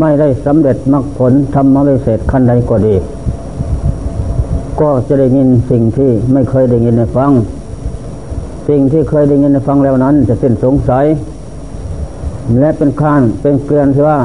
[0.00, 2.94] ไม่ได้สำเร็จมรรคผลธรรมวิเศษขั้นใดก็ดี
[4.80, 7.30] ก็จะได้ยินสิ่งที่ไม่เคยได้ยินในฟัง
[8.68, 11.06] สิ่งที่เคยได้ยินในฟังแล้วนั้น จะเป็นสงสัย
[12.58, 14.18] และเป็นข้านเป็นเกลือนที่ว่า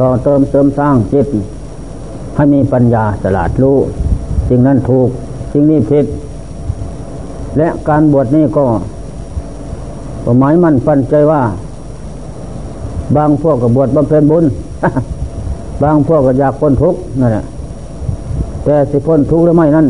[0.00, 1.26] ต่อเติมเสริมสร้างจิต
[2.36, 3.76] ให้มีปัญญาฉลาดรู้
[4.48, 5.08] สิ่งนั้นถูก
[5.52, 6.06] สิ่งนี้ผิด
[7.58, 8.64] และการบวชนี้ก็
[10.38, 11.42] หมายมั่นปันใจว่า
[13.16, 14.44] บางพวกก็บวชบำเพ็ญบุญ
[15.82, 17.44] บางพวกก็อยากพ้นทุกข์นั่นแหละ
[18.64, 19.86] แต่สิพ้นทุกข์หรือไม่นั่น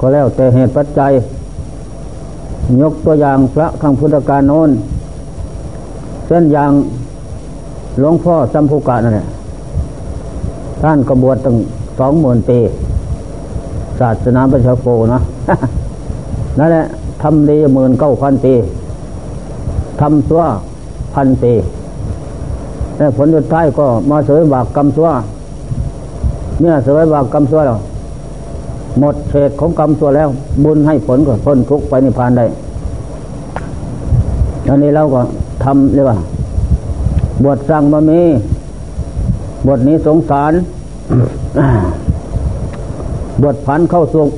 [0.00, 1.12] ก็แล้วแต่เหตุปัจจัย
[2.80, 4.70] ยกตัวอย่างพระขังพุทธการโน้น
[6.26, 6.72] เช่นอย่าง
[7.98, 9.26] หลวงพ่อสัมภูกะนั่นแหละ
[10.82, 11.54] ท่านกบวชตั้ง
[11.98, 12.58] สองหมื่นปี
[14.00, 15.18] ศาสนาประชาโกนะ
[16.58, 16.84] นั่นแหละ
[17.22, 18.54] ทำดีหมื่นเก้าพันปี
[20.00, 20.42] ทำซัว
[21.14, 21.52] พันปี
[22.96, 25.08] แต่ผลสุดท้ายก็มาเสวยบากกรรมซัว
[26.60, 27.78] เมื่อเสวยบากกรรมซัวแล้ว
[29.00, 30.28] หมดเศษของกรรมซัวแล้ว
[30.64, 32.46] บุญให้ผลก็พ้นทุกไปนิพพานได้
[34.68, 35.20] อันนี้เราก็
[35.64, 36.16] ทำเรียกว่า
[37.42, 38.20] บวชสร้างมามี
[39.66, 40.52] บทนี้สงสาร
[43.42, 44.30] บทผันเข้าสุก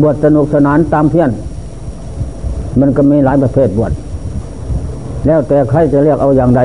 [0.00, 1.30] บวชสนุกสนานตามเพี้ยน
[2.80, 3.92] มันก็มีหลายประเภทบวช
[5.28, 6.60] แล้วแต่ใครจะเรียกเอาอย่างใด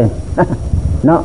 [1.05, 1.21] เนาะ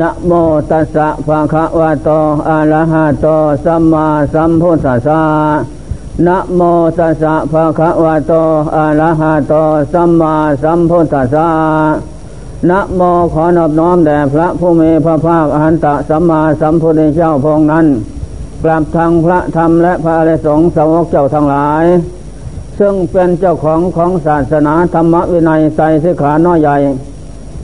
[0.00, 0.32] นะโม
[0.70, 2.10] ตัสสะภะคะวะโต
[2.48, 3.26] อะระหะโต
[3.64, 5.22] สัมมาสัมพุทธัสสะ
[6.26, 6.60] นะโม
[6.98, 8.32] ตัสสะภะคะวะโต
[8.76, 9.54] อะระหะโต
[9.92, 11.48] สัมมาสัมพุทธัสสะ
[12.70, 13.00] นะโม
[13.32, 17.86] ขอนอบน้อมแด่พระผู้มีพระภาคอหันตสัมมาสัมพุทธเจ้าพงนั้น
[18.62, 21.84] กราบทางพระธรรมและพระอริยสงฆ์สาวกเจ้าทั้งหลาย
[22.84, 26.76] ซึ่งเป็นเจ้าของของศาสนาธรรมวินัยใจสิขาน้อยใหญ่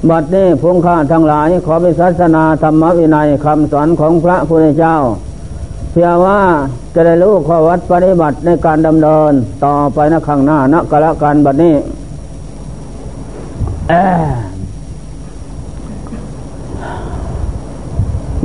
[0.09, 4.97] บัดนี้พงข้าทั้งหลายขอพิศาสนาธรรมวินัยคำสอนของพระพุทธเจ้า
[5.91, 6.41] เพียงว่า
[6.95, 9.33] จะได้รู้ข้อวัดปฏิบัติในการดำเนิน
[9.65, 11.75] ต่อไปในข้างหน้านักกละการบัดนี้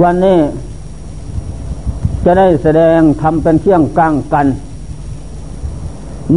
[0.02, 0.40] วันนี้
[2.26, 4.48] จะได้แสดงทำเป็นเที่ยงกลางกัน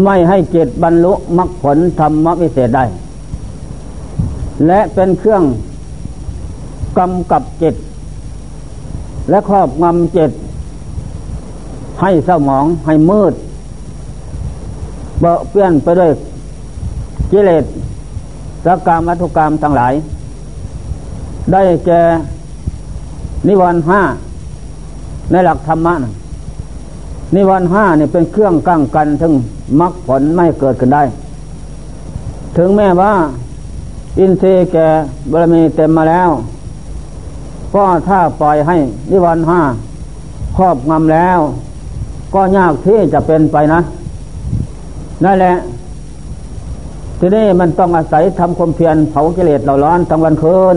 [0.04, 2.84] ไม่ให้จิตบรรลุมรรคผลธรรมวิเศษได้
[4.66, 5.42] และเป็นเครื่อง
[6.98, 7.74] กำกับจิต
[9.30, 10.30] และครอบงำจิต
[12.00, 13.34] ให้สมองให้มืด
[15.20, 16.10] เบาเปี้ยนไปด้วย
[17.30, 17.64] กิเลส
[18.64, 19.94] สกรรมวัตุกรรมทั้งหลาย
[21.52, 22.00] ได้แก่
[23.46, 24.00] นิวรณ์ห้า
[25.30, 26.12] ในหลักธรรมะนะ
[27.34, 29.32] นิวรณ์ห้านี่เป็นเครื่องกั้งกันถึง
[29.80, 31.02] มรรคผลไม่เกิดขึ้นได้
[32.56, 33.12] ถึงแม้ว่า
[34.18, 34.86] อินทรีย์แก่
[35.30, 36.28] บารมีเต็มมาแล้ว
[37.74, 38.76] ก็ถ้าปล่อยให้
[39.10, 39.60] นิวรณ์ห้า
[40.56, 41.38] ครอบงำแล้ว
[42.34, 43.80] ก็ยากที่จะเป็นไปนะ
[45.24, 45.54] นั่นแหละ
[47.18, 50.76] ทีนี้มันต้องอาศัยทำความเพียรเผากิเลสเราร้อนทั้งวันคืน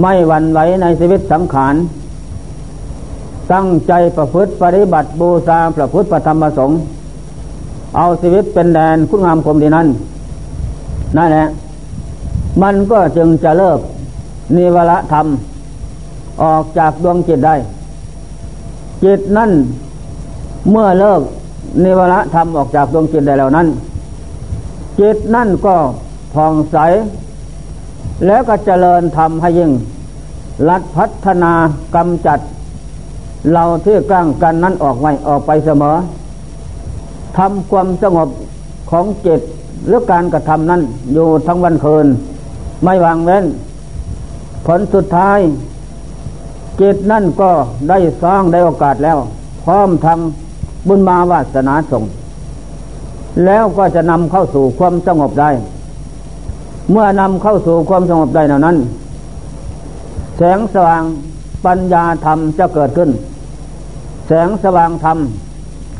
[0.00, 1.74] ไม่หวั่นไหวในชีวิตสังขาร
[3.52, 6.76] ตั้งใจประพฤติปฏิบัติบูชาประพฤติปธรรมประสงค์
[7.96, 9.86] เอาชีวิตเป็นแดนคุณงามความดีนั้น
[11.16, 11.46] นั่นแหละ
[12.62, 13.78] มันก็จึงจะเลิก
[14.56, 15.26] นิวรธรรม
[16.42, 17.54] ออกจากดวงจิตได้
[19.04, 19.50] จิตนั่น
[20.70, 21.20] เมื่อเลิก
[21.84, 23.66] นิวรธรรมออกจากดวงจิตได้แล้วนั้น
[25.00, 25.76] จิตนั่นก็
[26.34, 26.76] ผ่องใส
[28.26, 29.70] แล้วก็เจริญทำให้ยิ่ง
[30.68, 31.52] ลัดพัฒนา
[31.94, 32.38] กำจัด
[33.52, 35.96] เราที่กล้างกันนั้นออกไว้ออกไปเสมอ
[37.38, 38.28] ทำความสงบ
[38.90, 39.40] ของจิต
[39.86, 42.06] หรือการกระทำนั้นอยู่ทั้งวันคืน
[42.84, 43.44] ไม่วางเว้น
[44.66, 45.38] ผลสุดท้าย
[46.80, 47.50] จิตนั่นก็
[47.88, 49.18] ได้สร้างได้โอกาสแล้ว
[49.64, 52.04] พร้อมทำบุญมาวาสนาส่ง
[53.44, 55.50] แล้วก็จะนำเข้าสู่ความสงบได้
[56.90, 58.76] เมื่อนำเข้าสู่ความสงบได้นั้น
[60.36, 61.02] แสงสว่าง
[61.66, 63.10] ปัญญาธรรมจะเกิดขึ้น
[64.26, 65.18] แสงสว่างธรรม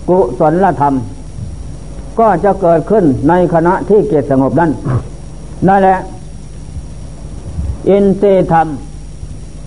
[0.09, 0.95] กุศลธรรม
[2.19, 4.71] ก็จะเกิดขึ้นในขณะที่เกิดสงบนั้น
[5.67, 5.97] นั่นแหละ
[7.89, 8.67] อินทรีธรรม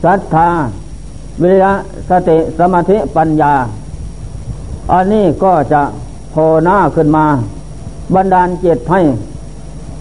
[0.04, 0.48] ศรัทธา
[1.42, 1.74] วิริยะ
[2.10, 3.54] สติสมาธิปัญญา
[4.92, 5.82] อันนี้ก็จะ
[6.32, 7.26] โผล่หน้าขึ้นมา
[8.16, 9.02] บันดาลเจตให้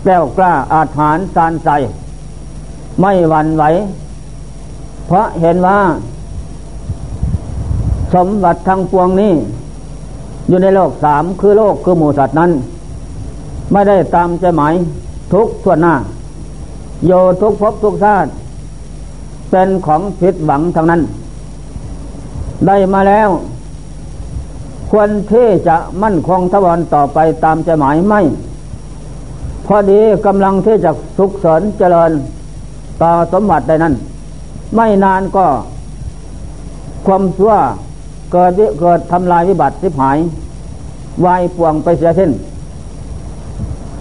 [0.05, 1.69] แก้วกล้าอาถานสานใส
[3.01, 3.65] ไม่หวั่นไหว
[5.07, 5.79] เพราะเห็นว่า
[8.15, 9.33] สมบัติทั้งปวงนี้
[10.49, 12.51] อยู่ในโลกสามคือโลกคือหมูสัตว์นั้น
[13.73, 14.75] ไม่ได้ตามใจหมาย
[15.33, 15.95] ทุกส่วนหน้า
[17.07, 18.31] โยทุกภพทุกชาติ
[19.51, 21.01] เป็นของผิดหวังทั้งนั้น
[22.67, 23.29] ได้มาแล้ว
[24.91, 28.21] ควรที่จะมั่นคงทวนต่อไปตามใจหมายไม่
[29.67, 32.11] พอดีกำลังที่จะสุขเสริญเจริญ
[33.03, 33.95] ต่อสมบัติใดนั้น
[34.77, 35.47] ไม่นานก็
[37.07, 37.55] ความชั่ว
[38.33, 40.19] เกิดเกิดทำลายวิบัติสิบหาย
[41.25, 42.31] วายป่วงไปเสียสิ้น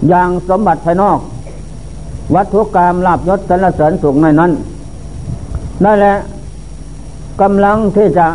[0.08, 1.18] อย่างสมบัติภายนอก
[2.34, 4.50] วัตถุกรรมลาบยศสรรเสริญสุขในนั้น
[5.84, 6.14] นั่นแหละ
[7.40, 8.26] กำลังที่จะ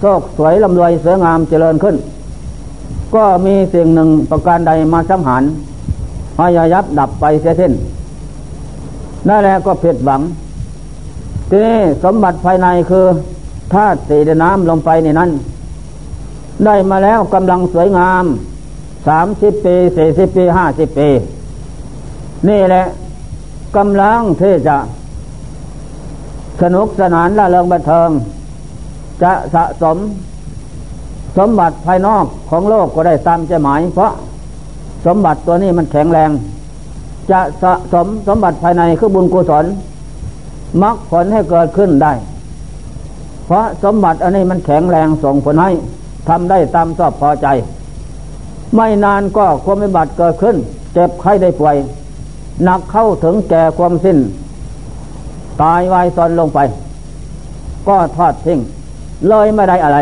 [0.00, 1.96] โชคสวยลำรวยสวยงามเจริญขึ้น
[3.14, 5.42] ก็มีสิ่งหนึ่งประการใดมาสังหาร
[6.36, 7.72] พยายับดับไปเสียสิ้น
[9.28, 10.20] นั่นแหละก็ผิดหวัง
[11.48, 13.04] ทีนี้สมบัติภายในคือ
[13.74, 15.30] ธาตุสีน้ำลงไปในนั้น
[16.64, 18.24] ได้มาแล้วกำลังสวยงาม
[19.08, 21.08] สามสิบปีสี่สิบปีห้าสิบปี
[22.48, 22.84] นี่แหละ
[23.76, 24.76] กำลังที่จะ
[26.62, 28.10] สนุกสนานละเริงบันเทิง
[29.22, 29.96] จะสะสม
[31.38, 34.12] สมบัติภายนอกของโลกก็ได้ตามใจหมาย เพราะ
[35.06, 36.30] สมบัติตัวนี้มันแข็งแรง
[37.30, 39.64] จะสะสมสมบัติภายในคือบุญกุศล
[40.82, 42.12] มักผลให้เกิดขึ้นได้
[43.44, 45.70] เพราะสมบัติอันนี้มันแข็งแรงส่งผลให้
[46.28, 47.46] ทำได้ตามชอบพอใจ
[48.74, 50.56] ไม่นานก็ความวิบัติเกิดขึ้น
[50.92, 51.76] เจ็บไข้ได้ป่วย
[52.64, 54.18] หนักเข้าถึงแก่ความสิ้น
[55.62, 56.58] ตายวายซอนลงไป
[57.88, 58.58] ก็ทอดทิ้ง
[59.28, 59.98] เลยไม่ได้อะไร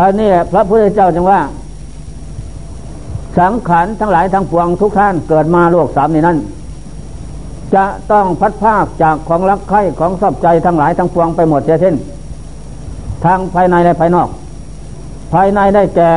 [0.00, 1.40] อันนี้พระพุทธเจ้าจึงว่า
[3.38, 6.38] สังขารทั้งหลายทั้งปวงทุกท่านเกิดมาโลกสามนี้นั้น
[7.74, 11.94] จะต้องพัดภาคจากของรักใคร่ของชอบใจทั้งหลายทั้งปวงไปหมดเสียสิ้น
[13.24, 14.28] ทางภายในและภายนอก
[15.32, 16.10] ภายในได้แก่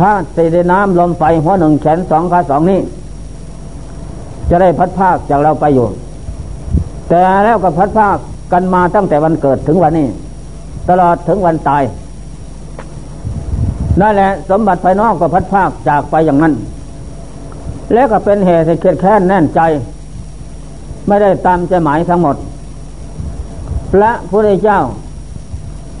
[0.00, 2.80] ธาตุสี่น้ำลมไฟหัวหนึ่งแขนสองขาสองนี้
[4.50, 5.86] จะได้พัดภาคจากเราไปอยู่
[7.08, 8.16] แต่แล้วก็พัดภาค
[8.52, 10.06] กันมาตั้งแต่วันเกิดถึงวันนี้
[10.88, 11.82] ตลอดถึงวันตาย
[14.00, 16.52] นั่นแหละสมบัติภายนอกก็พัดภาคจากไปอย่างนั้น
[17.92, 19.60] แล้วก็เป็นเหตุให้เครียดแค้นแน่นใจ
[21.06, 22.36] ไม่ได้ตามใจหมายทั้งหมด
[23.92, 24.80] พระพุทธเจ้า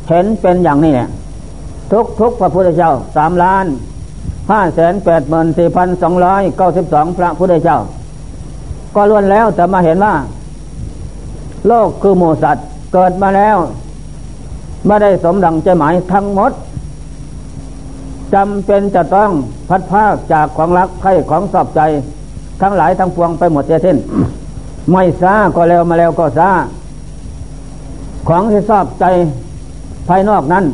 [0.08, 1.08] เห็นเป็นอย่างนี้เนี่ย
[1.92, 3.66] ทุกทุกพระพุทธเจ้าสามล้าน
[4.50, 7.78] ห้าแสนแปดหมื่นสี่พันสองร้อยเก้าสิบสองพระพุทธเจ้า
[8.94, 10.14] ก็ล้วนแล้วแต่มาเห็นว่า
[11.66, 13.56] โลกคือหมูสัตว์เกิดมาแล้ว
[14.86, 16.52] ไม่ได้สมดังใจหมายทั้งหมด
[18.34, 19.30] จำเป็นจะต้อง
[19.68, 21.80] พัดภาคจากของรักใครของสอบใจ
[22.62, 23.96] ทั้งหลายทั้งปวงไปหมดเสียสิ้น
[24.90, 26.50] ไม่ซาก็แล้วมาแล้วก็ซา
[28.28, 29.04] ของที่ชอบใจ
[30.08, 30.64] ภายนอกนั้น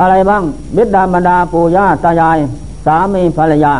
[0.00, 0.42] อะไรบ้าง
[0.76, 2.38] บิดาบรรดาปู่ย่าตายาย
[2.86, 3.74] สามีภรรยา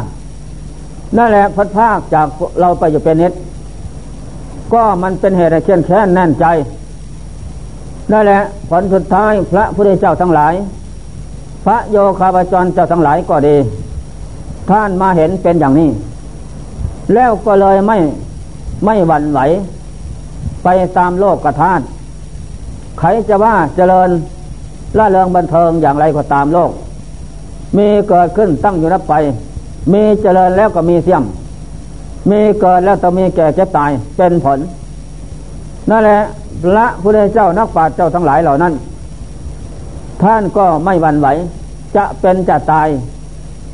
[1.17, 2.27] นั่นแหละพัดภาคจาก
[2.61, 3.33] เราไปอยู่เป็นนิด
[4.73, 6.47] ก็มันเป็นเหตุให้เช่นแค้นแน่นใจ
[8.13, 8.41] นั่นแหละ
[8.71, 10.55] ผลสุดท้ายพระพุทธเจ้าทั้งหลาย
[11.65, 13.57] พระโยคาบจรเจ้าทั้งหลายก็ดี
[14.71, 15.89] ท่านมาเห็นเป็นอย่างนี้
[17.15, 17.99] แล้วก็เลยไม่
[18.85, 19.41] ไม่หวั่นไหว
[20.65, 21.81] ไปตามโลกกระทาน
[22.99, 24.11] ใครจะว่าเจริญ
[24.99, 26.71] ล่าเริงบันเทิงอย่างไรก็ตามโลก
[27.77, 29.15] มีเกิดขึ้นตั้งอยู่นับไป
[29.93, 31.23] มีเจริญแล้วก็มีเสี่ยม
[32.31, 34.58] มีเกิดแล้วต้องมีแก่จ็บตายเป็นผล
[35.91, 36.19] นั่นแหละ
[36.63, 38.73] พระพุทธเจ้านักปราชญ์เจ้าทั้งหลายเหล่านั้น
[40.23, 41.29] ท่านก็ไม่หวั่นไหว
[41.97, 42.89] จะเป็นจะตาย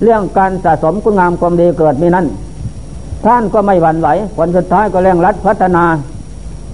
[0.02, 2.26] เรื่องการสะสมคุณงามความดีเกิดมีนั้น
[3.24, 5.84] ท่านก็ไม่หวั่นไหว ผลสุดท้ายก็เร่งรัดพัฒนา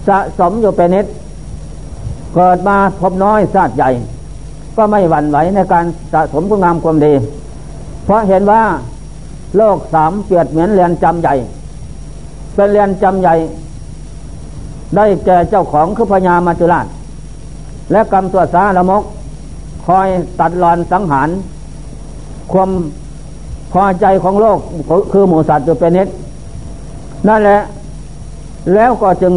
[0.09, 1.07] สะสมอยู่เป็นนิด
[2.35, 3.91] เกิดมาพบน้อยชาติใหญ่
[4.77, 7.13] ก็ไม่หวั่นไหวในการสะสมคุณงามความดี
[8.05, 8.63] เพราะเห็นว่า
[9.57, 11.35] โลกสามเปียดเหมือนเรียนจำใหญ่
[12.55, 13.35] เป็นเรียนจำใหญ่
[14.97, 16.87] ได้แก่เจ้าของคือพญามาจุราช
[17.93, 19.03] และกรรมตัวสาละมก
[19.87, 20.09] คอย
[20.41, 21.29] ตัดรอนสังหาร
[22.53, 22.71] ความ
[23.73, 24.59] พอใจของโลก
[25.13, 26.09] คือหมูสัตว์อยู่เป็นนิด
[27.29, 27.61] นั่นแหละ
[28.75, 29.35] แล้วก็จึง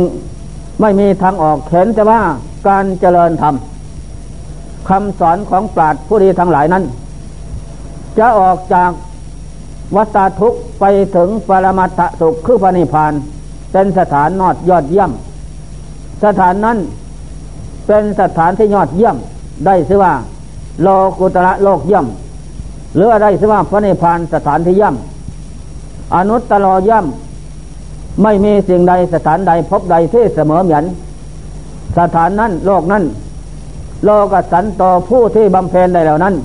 [0.81, 2.21] ไม่มีทางออกเห็นแต่ว่า
[2.67, 3.55] การเจริญธรรม
[4.89, 6.83] คำสอนของปราชญ์ผู้ดีทั้งหลายนั้น
[8.19, 8.91] จะออกจาก
[9.95, 13.13] วัตทุกไปถึงปรมัตถสุขคือพระนิพพาน
[13.71, 15.11] เป็นสถานนอดยอดเยี่ยม
[16.23, 16.77] สถานนั้น
[17.87, 19.15] เป็นสถานที่ยอดเยี่ยม
[19.65, 20.13] ได้ชื่อว่า
[20.81, 20.87] โล
[21.19, 22.05] กุตระโลกเยี่ยม
[22.95, 24.95] หรืออะไรชื่อว่าพระนิพพานสถานที่เยี่ยม
[26.15, 27.05] อนุตตรเยี่ยม
[28.23, 30.85] ไม่มีสิ่งใดสถานใดพบใดที่เสมอเหมือน
[31.97, 33.03] สถานนั้นโลกนั้น
[34.05, 36.35] โลกสันต่อผู้ที่บำเพ็ญได้เหล่านั้น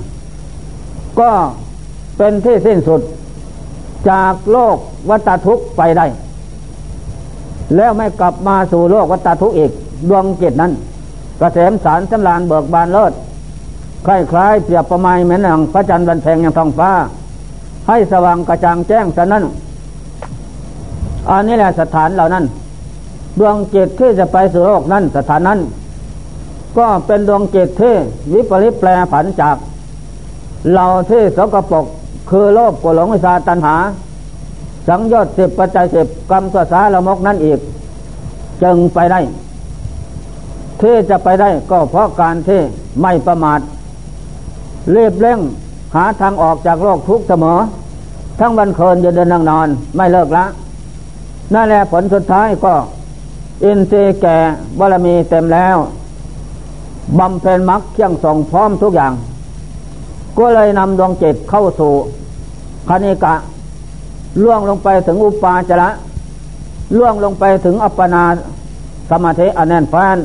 [1.19, 1.31] ก็
[2.17, 3.01] เป็นที่สิ้นสุด
[4.09, 4.77] จากโลก
[5.09, 6.05] วัฏทุกไปได้
[7.75, 9.71] แล้วไม่กลับมาสู่โลกวัฏทุกอีก
[10.09, 10.71] ดวงจิตนั้น
[11.39, 13.13] กระเสมสารสำลานเบิกบานเลิศ
[14.05, 16.91] คล้ายๆเปรียบประมาณเหมือนอย่างพระจันทร์วันแพงอย่างท้องฟ้า
[17.87, 19.43] ให้สว่างกระจ่างแจ้งฉะนั้น
[21.29, 22.45] อันนี้แหละสถานเหล่านั้น
[23.39, 25.59] ดวงจิตที่จะไปสู่โลกนั้นสถานนั้น
[26.77, 27.95] ก็เป็นดวงจิตที่
[28.33, 29.55] วิปริตแปลผันจาก
[30.73, 31.85] เราที่สกปรก
[32.29, 33.75] คือโลภกหลงวิชาตัณหา
[34.87, 37.59] สังยชน์สิบปัจจัยสิบกรรมตัวสาละมกนั่นอีก
[38.63, 39.19] จึงไปได้
[40.81, 42.61] ที่จะไปได้ก็เพราะการที่
[43.01, 43.59] ไม่ประมาท
[44.91, 45.39] เรียบเร่ง
[45.95, 47.57] หาทางออกจากโลกทุกเสมอ
[48.39, 50.45] ทั้งวันคืนยืนเดินนั่งนอนไม่เลิกละ
[51.53, 52.73] นั่นแหละผลสุดท้ายก็
[53.63, 54.37] อินทรีย์แก่
[54.79, 55.77] บารมีเต็มแล้ว
[57.19, 59.13] บำเพ็ญมรรคเที่ยงส่งพร้อมทุกอย่าง
[60.37, 61.93] ก็เลยนำดวงจิตเข้าสู่
[62.89, 63.35] คณิกะ
[64.43, 65.89] ล่วงลงไปถึงอุปาจระ
[66.97, 68.23] ล่วงลงไปถึงอัปปนา
[69.09, 70.17] สมาธิอแน่นแฟน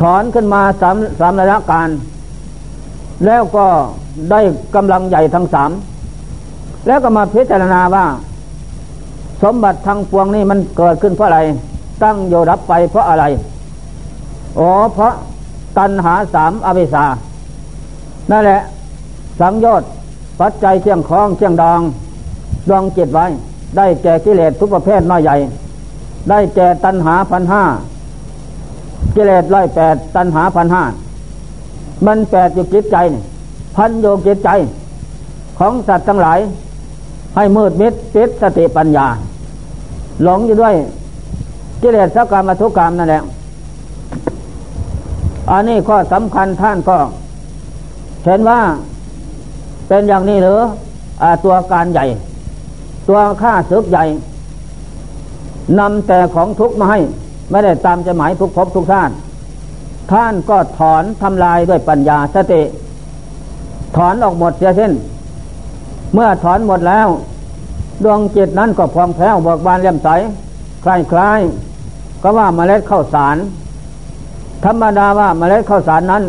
[0.00, 1.88] ถอนขึ้นมาสามสามระยะการ
[3.26, 3.66] แล้วก็
[4.30, 4.40] ได้
[4.74, 5.70] กำลังใหญ่ทั้งสาม
[6.86, 8.04] แล้วก็มาพิจารณาว่า
[9.44, 11.40] สมบัติทางปวงนี่มันเกิดขึ้นเพราะอะไร
[12.02, 13.24] ตั้งโยรับไปเพราะอะไร
[14.58, 15.12] อ๋อเพราะ
[15.78, 17.04] ตัณหาสามอวิสา
[18.30, 18.60] นั่นแหละ
[19.40, 19.88] สังโยชน์
[20.40, 21.80] ปัจจัยเชียงคล้องเชียงดอง
[22.68, 23.26] ดวงจิตไว้
[23.76, 25.36] ได้แก่กิเลสทุกประเภทน้อยใหญ่
[26.30, 27.62] ได้แก่ตัณหาพันห้า
[29.14, 30.82] กิเลสร้อยแปดตัณหาพันห้า
[32.06, 32.96] มันแปดอยู่จิตใจ
[33.76, 34.50] พันโยจิตใจ
[35.58, 36.38] ของสัตว์ทั้งหลาย
[37.36, 39.06] ให้มืดมิดปิดสติปัญญา
[40.22, 40.74] หลงอยู่ด้วย
[41.82, 43.22] กิเลสสักกรรมทุกกรรมนั่นแหละ
[45.50, 46.96] อันนี้ข้อสำคัญท่านก็
[48.24, 48.60] เห็นว่า
[49.88, 50.60] เป็นอย่างนี้หรือ
[51.22, 52.04] อตัวการใหญ่
[53.08, 54.04] ตัวข้าศึกใหญ่
[55.78, 56.98] นำแต่ของทุกมาให้
[57.50, 59.14] ไม่ได้ตามจะหมายทุกภพทุกชาติ
[60.12, 62.62] ท่านก็ถอนทำลายด้วยปัญญาสติ
[63.96, 64.92] ถอนออกหมดเสียเช่น
[66.14, 67.08] เมื่อถอนหมดแล้ว
[68.02, 70.08] ดวงจิตนั้นก็พองแผ้วเบิกบานเลี่ยมใส
[70.84, 70.86] ค
[71.18, 73.36] ล้ายๆ ก็ว่าเมล็ดข้าวสาร
[74.64, 76.24] ธรรมดาว่าเมล็ดข้าวสารนั้น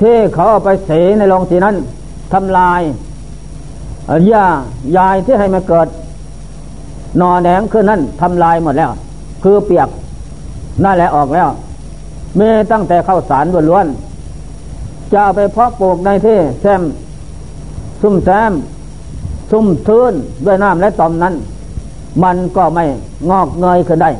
[0.00, 1.76] ที่เขาเอาไปเสในโรงสีนั้น
[2.32, 2.80] ทำลาย
[4.28, 4.46] หญ้า
[4.96, 5.88] ยายที่ให้มาเกิด
[7.20, 8.90] นอแดงขึ้นนั้นทำลายหมดแล้ว
[9.42, 9.88] คือเปียก
[10.84, 11.48] นั่นแหละออกแล้ว
[12.36, 16.82] เมีตั้งแต่ข้าวสารล้วนๆจะเอาไปเพาะปลูกในที่แซม
[18.02, 18.52] ซุ่มแซม
[19.50, 20.12] ซุ่มทืน
[20.44, 21.34] ด้วยน้ำและตอมนั้น
[22.22, 22.84] มันก็ไม่
[23.30, 24.10] งอกเงยขึ้นได้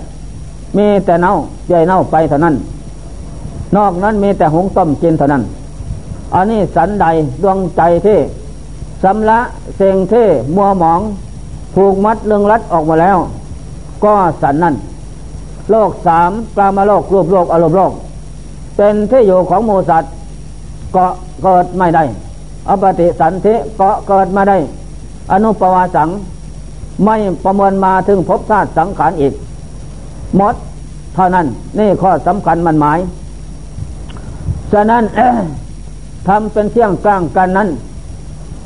[0.76, 1.32] มีแต่เน่า
[1.68, 2.54] ใหญ่เน่าไปเท่านั้น
[3.76, 5.42] นอกนั้นมีแต่หงต้มกินเท่านั้น
[6.34, 7.06] อันนี้สันใด
[7.42, 8.18] ดวงใจที่
[9.02, 9.40] สำละ
[9.76, 11.00] เสงเท่มัวหมอง
[11.74, 13.18] ผูกมัดเรื่องรัดออกมาแล้ว
[14.04, 14.74] ก็สันนั่น
[15.70, 17.92] โลกสามกลามาโลกรูปโลกอารมณ์โลก
[18.76, 20.12] เป็นที่อยู่ของมูสัตว์
[20.96, 21.06] ก็
[21.42, 22.04] เกิดไม่ได้
[22.68, 24.56] อปฏิสันธิก็เกิดมาได้
[25.32, 26.08] อนุปวาสัง
[27.04, 29.32] ไม่ประเมวลมาถึงภพชาติสังขารอีก
[30.36, 30.54] หมด
[31.14, 31.46] เท่านั้น
[31.78, 32.98] นี่ข้อสำคัญมันหมาย
[34.72, 35.02] ฉะนั้น
[36.28, 37.68] ทำเป็นเที่ยงกลางกันนั้น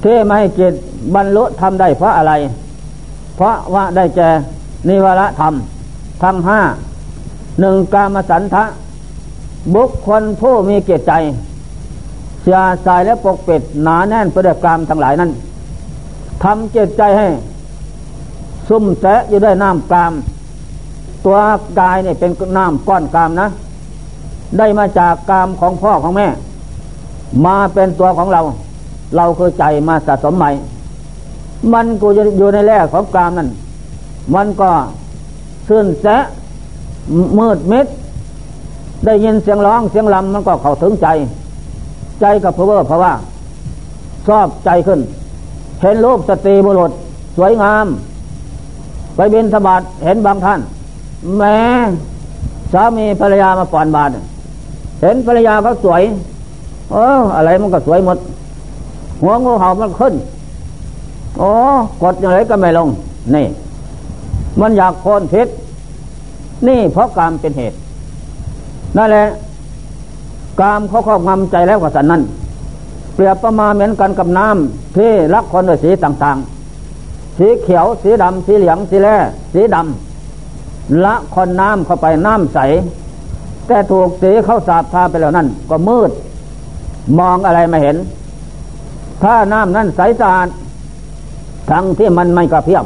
[0.00, 0.74] เท่ไม่ให้จิต
[1.14, 2.32] บรรลุทำได้เพราะอะไร
[3.36, 4.28] เพราะว่าได้แก่
[4.88, 5.54] นิวรธรรม
[6.22, 6.60] ทั้งห้า
[7.60, 8.64] หนึ่งกามสันทะ
[9.74, 11.12] บุคคลผู้มีเกียรติใจ
[12.42, 15.30] เสียสายและปกปิดหนาแน่นประเดกรรมทั้งหลายนั้น
[16.44, 17.28] ทำเกียรติใจให้
[18.68, 20.12] ซุ่มแสะอยู่ด้วยน้ำกาม
[21.24, 21.36] ตัว
[21.80, 23.48] กายเนี่ยเป็นน้ำก้อนกามนะ
[24.58, 26.26] ได้มาจากกามของพ่อของแม่
[27.46, 28.40] มาเป็นตัวของเรา
[29.16, 30.50] เราคือใจมาสะสมใหม่
[31.72, 33.48] มันกูจะอยู่ในแร่ของกามนั่น
[34.34, 34.70] มันก็
[35.68, 36.16] ซื่นแสะ
[37.38, 37.86] มืดมิด
[39.04, 41.08] ได้ยินเสียงร้องเสียงลำมันก็เข้าถึงใจ
[42.20, 43.12] ใจกับเพอเวอร์เพราะว่า
[44.26, 45.00] ชอบใจขึ้น
[45.80, 46.92] เห็นรูปสตรีบุรุษ
[47.36, 47.86] สวยงาม
[49.16, 50.60] ไปบินธบาตเห็นบางท่าน
[51.38, 51.58] แม้
[52.72, 54.10] สามีภรรยามาป่อนบาท
[55.02, 56.02] เห็นภรรยาเขาสวย
[56.92, 58.18] เอออะไรมันก็สวยหมด
[59.22, 60.14] หัวงูเห่ามันขึ้น
[61.38, 61.50] โอ้
[62.02, 62.88] กดอย่างไรก็ไม่ลง
[63.34, 63.46] นี่
[64.60, 65.48] มันอยากโคนพิษ
[66.66, 67.76] นี่เพราะกามเป็นเหตุ
[68.96, 69.24] นั่นแหละ
[70.60, 72.22] กามเขาครอบงำใจแล้วกับสันนั้น
[73.18, 79.16] เปรียบประมาณเหมือนกันกับน้ำที่รักคนด้วยสีต่างๆ สีเขียว สีดำสีเหลืองสีแร่
[79.52, 82.58] สีดำละคนน้ำเข้าไปน้ำใส
[83.66, 86.10] แต่ถูกสีเข้าสาบทาไปแล้วนั่น ก็มืด
[87.18, 87.96] มองอะไรไม่เห็น
[89.22, 90.48] ถ้าน้ำนั้นใสสะอาด
[91.70, 92.84] ทั้งที่มันไม่กระเพียบ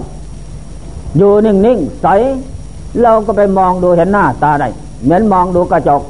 [1.16, 2.06] อยู่นิ่งๆใส
[3.02, 4.68] เราก็ไปมองดูเห็นหน้าตาได้
[5.04, 6.02] เหมือนมองดูกระจก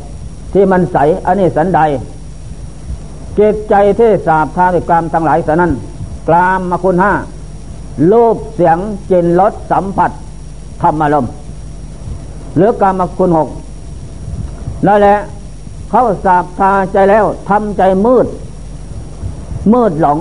[0.53, 1.81] ที่มันใสอันนี้สันใด
[3.39, 5.73] จิตใจที่สาบทาด้วยกรรมทั้งหลายสนั้น
[6.29, 7.13] กรามมาคุณห้า
[8.13, 8.79] รูปเสียง
[9.11, 10.11] จินรสสัมผัส
[10.83, 11.33] ธรรมอารมณ์
[12.57, 13.49] หรือกรรมคุณหก
[14.87, 15.19] นั่นแหละ
[15.91, 18.27] เขาสาบทาใจแล้วทำใจมืด
[19.73, 20.19] มืดหลง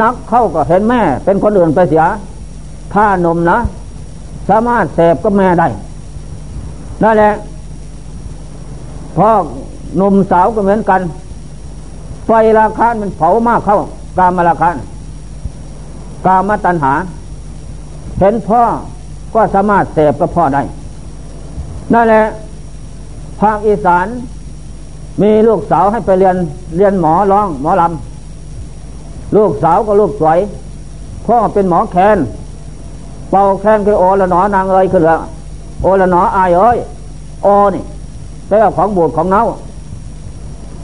[0.00, 2.04] นักเข้าก็เห็นแม่ เป็นคนอื่นไปเสีย
[2.94, 3.58] ถ้านมนะ
[4.48, 5.68] สามารถเสพก็แม่ได้
[7.02, 7.32] นั่นแหละ
[9.16, 9.30] พ่อ
[9.96, 11.00] หนุ่มสาวก็เหมือนกัน
[12.26, 13.78] ไฟราคามันเผามากเข้า
[14.18, 14.70] กามราคา
[16.26, 16.92] กามตัณหา
[18.18, 18.62] เห็นพ่อ
[19.34, 20.62] ก็สามารถเสพกับพ่อได้
[21.92, 22.22] นั่นแหละ
[23.40, 24.06] ภาคอีสาน
[25.22, 26.36] มีลูกสาวให้ไปเรียน
[26.76, 30.38] เรียนหมอร้องหมอลำลูกสาวก็ลูกสวย
[31.26, 32.18] พ่อเป็นหมอแคน
[33.30, 35.16] เป่าแคนคือโอละหนอนางเอ้ยคือเหลือ
[35.82, 36.78] โอละหนออายเอ้ย
[37.42, 37.82] โอนี่
[38.46, 39.42] แปลว่าของบูดของเน่า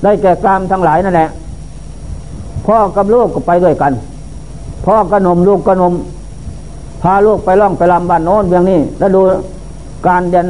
[0.02, 1.28] ได้แก่กรรมทั้งหลายนั่นแหละ
[2.67, 3.93] พ่อกับลูกก็ไปด้วยกัน
[4.85, 5.95] พ่อก็นมลูกก็นม
[7.02, 9.21] พาลูกไปล่องไปลำบ้านโน้นเบียงนี้ แล้วดู
[10.07, 10.47] การเดิน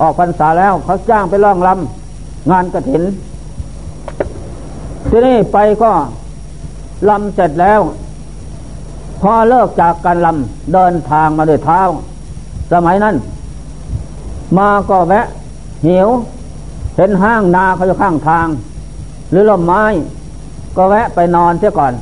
[0.00, 3.02] ออกพรรษาแล้วเขาจ้างไปล่องลำงานกระถิน
[5.10, 5.90] ที่นี่ไปก็
[7.08, 7.80] ลำเสร็จแล้ว
[9.20, 11.80] พอเลิกจากการลำเดินทางมาด้วยเท้า
[12.72, 13.14] สมัยนั้น
[14.58, 15.26] มาก็แวะ
[15.86, 16.08] หิว
[16.96, 18.46] เห็นห้างนาเขาอยู่ข้างทาง
[19.30, 19.82] หรือลมไม้
[20.76, 21.92] ก็แวะไปนอนเสียก่อน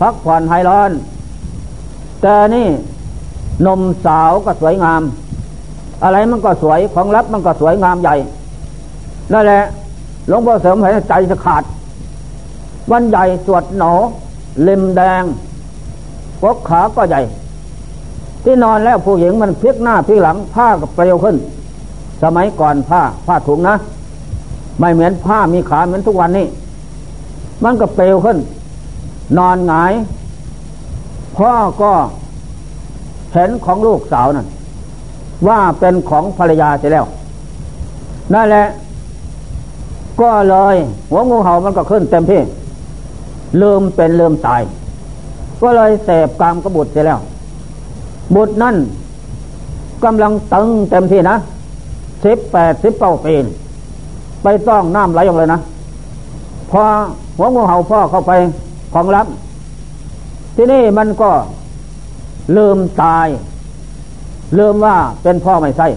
[0.00, 0.90] พักผ่อนหายร้อน
[2.22, 2.66] แต่นี่
[3.66, 5.02] นมสาวก็สวยงาม
[6.02, 8.14] อะไรมันก็สวยของรับมันก็สวยงามใหญ่
[9.32, 9.62] นั่นแหละ
[10.28, 11.62] หลวงพ่อเสริมให้ใจสะขาด
[12.90, 13.92] วันใหญ่สวดหนอ
[14.62, 15.22] เลิมแดง
[16.42, 17.20] ปกขาก็ใหญ่
[18.44, 21.36] ที่นอนแล้วผู้หญิงมันพลิกหน้าพลิกหลังผ้าก็เปลวขึ้น
[22.22, 23.74] สมัยก่อนผ้าผ้าถุงนะ
[24.80, 26.46] ไม่เหมือนผ้ามีขาเหมือนทุกวันนี้
[27.64, 28.38] มันก็เปลวขึ้น
[29.38, 29.92] นอนหงาย
[31.36, 31.50] พ่อ
[31.82, 31.92] ก็
[33.32, 34.46] เห็นของลูกสาวนั่น
[35.48, 37.04] ว่าเป็นของภรรยาเสียแล้ว
[38.34, 38.66] นั่นแหละ
[40.20, 40.76] ก็เลย
[41.10, 42.40] หัวงูเห่ามันก็ขึ้นเต็มที่
[43.60, 44.62] ลืมเป็นลืมตาย
[45.62, 47.18] ก็เลยเสพกามกบุตรเสียแล้ว
[48.34, 48.76] บุตรนั่น
[50.04, 51.36] กำลังตึงเต็มที่นะ
[52.24, 53.34] สิบแปดสิบเก้าปี
[54.42, 55.60] ไปต้องน้ำไหลออกเลยนะ
[56.70, 56.82] พอ
[57.40, 58.32] หัวงูเห่าพ่อเข้าไป
[58.94, 59.26] ของรับ
[60.56, 61.30] ที่นี่มันก็
[62.56, 63.28] ลืมตาย
[64.58, 65.88] ลืมว่าเป็นพ่อไม่ใช่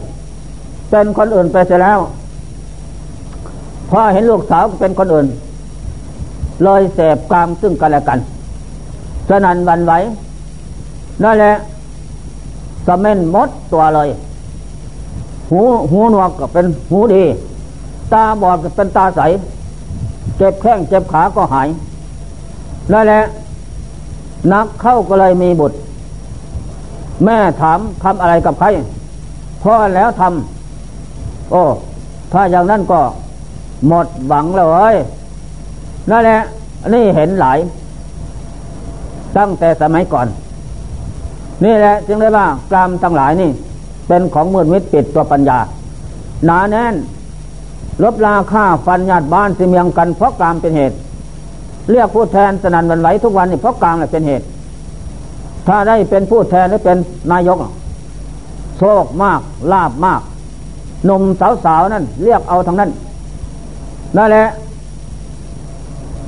[0.90, 2.00] เป็นคนอื่นไปเสียแล้ว
[3.90, 5.28] พ่อเห็นลูกสาวเป็นคนอื่น
[6.64, 8.20] เลยเสพกามซึ่งกันและกัน
[9.30, 9.94] สนันวันไหว
[11.24, 11.54] นั่นแหละ
[12.88, 14.10] สเม่นมดตัวเลย
[15.50, 15.60] หู
[15.92, 17.24] หูหนวกก็เป็นหูดี
[18.14, 19.22] ตาบอดก็เป็นตาใส
[20.38, 21.68] เจ็บแข้งเจ็บขาก็หาย
[22.92, 23.22] นั่นแหละ
[24.54, 25.78] นักเข้าก็เลยมีบุตร
[27.26, 28.68] แม่ถามทำอะไรกับใคร
[29.64, 31.62] พ่อแล้วทำโอ้
[32.32, 33.00] ถ้าอย่างนั้นก็
[33.88, 34.98] หมดหวังแล้วเอ้ย
[36.10, 36.40] นั่นแหละ
[36.94, 37.60] นี่เห็นหลาย
[39.38, 40.28] ตั้งแต่สมัยก่อน
[41.64, 43.50] นี่แหละ จึงได้ว่ากรรมทั้งหลายนี่
[44.08, 45.60] เป็นของมืดมิดปิดตัวปัญญา
[46.46, 46.96] หนาแน่น
[48.04, 50.96] ลบลาค่าฟันญาติบ้านสิเมียงกันเพราะกรรมเป็นเหตุ
[51.92, 54.46] เรียกผู้แทนสนันวันไหวทุกวันนี่เพราะกรรมเป็นเหตุ
[55.68, 56.98] ถ้าได้เป็นผู้แทนหรือเป็น
[57.32, 57.58] นายก
[58.78, 60.22] โชคมากลาบมาก
[61.06, 61.24] หนุ่ม
[61.66, 62.90] สาวๆนั่นเรียกเอาทางนั้น
[64.18, 64.46] นั่นแหละ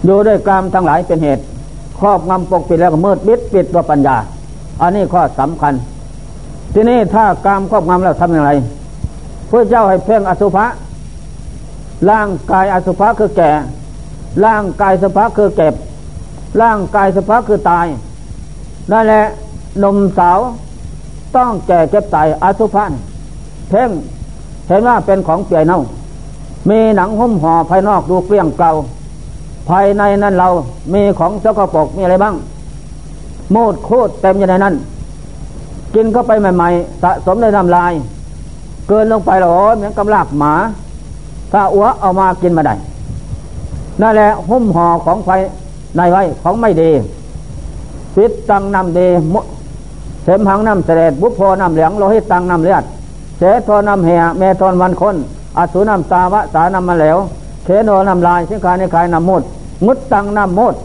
[0.05, 1.43] อยู่ด้วยกรรมทั้งหลายเป็นเหตุ
[1.99, 4.15] ครอบงำปกปิดแล้วก็มืดมิดปิดตัวปัญญา
[4.81, 5.73] อันนี้ข้อสำคัญ
[6.73, 8.51] ทีนี้ถ้ากรรมครอบงำแล้วทำอย่างไร
[9.49, 10.65] พระเจ้าให้เพ่งอสุภะ
[12.09, 13.51] ร่างกายอสุภะคือแก่
[14.45, 15.73] ร่างกายสุภะคือเก็บ
[16.61, 17.87] ร่างกายสุภะคือตาย
[18.91, 19.23] นั่นแหละ
[19.83, 20.39] นมสาว
[21.35, 22.83] ต้องแก่เจ็บตายอสุภะ
[23.69, 23.89] เพ่ง
[24.67, 25.81] เห็นว่าเป็นของเปียเน่า
[26.69, 28.71] มีหนังหุ้มห่อภายนอกดูเกลี้ยงเกลา
[29.69, 30.47] ภายในนั้นเรา
[30.93, 32.35] มีของสกปรกมีอะไรบ้าง
[33.51, 34.73] โมดโคตรเต็มอยู่ในนั้น
[35.95, 37.93] กินเข้าไปใหม่ ๆ สะสมในน้ำลาย
[38.87, 40.53] เกินลงไปแล้วโอ้เหมือนกำลากหมา
[41.51, 42.75] ถ้าอ้วเอามากินมาได้
[44.01, 45.29] นั่นแหละหุ้มห่อของไฟ
[45.97, 46.91] ในไว้ของไม่ดี
[48.15, 48.99] ปิดตังนำเด
[49.33, 49.35] ม
[50.23, 52.83] เสมหังนำเสด็จบุพโพนำเหลียงโลหิตตังนำเลือด
[53.37, 55.15] เสโทนำเหียเมทอนวันคน
[55.57, 57.17] อสุนำตาวะสานำมาเหลว
[57.63, 59.41] เขโนนำลายสิงคายในคายนำมด
[59.85, 60.75] มุดตังนำมด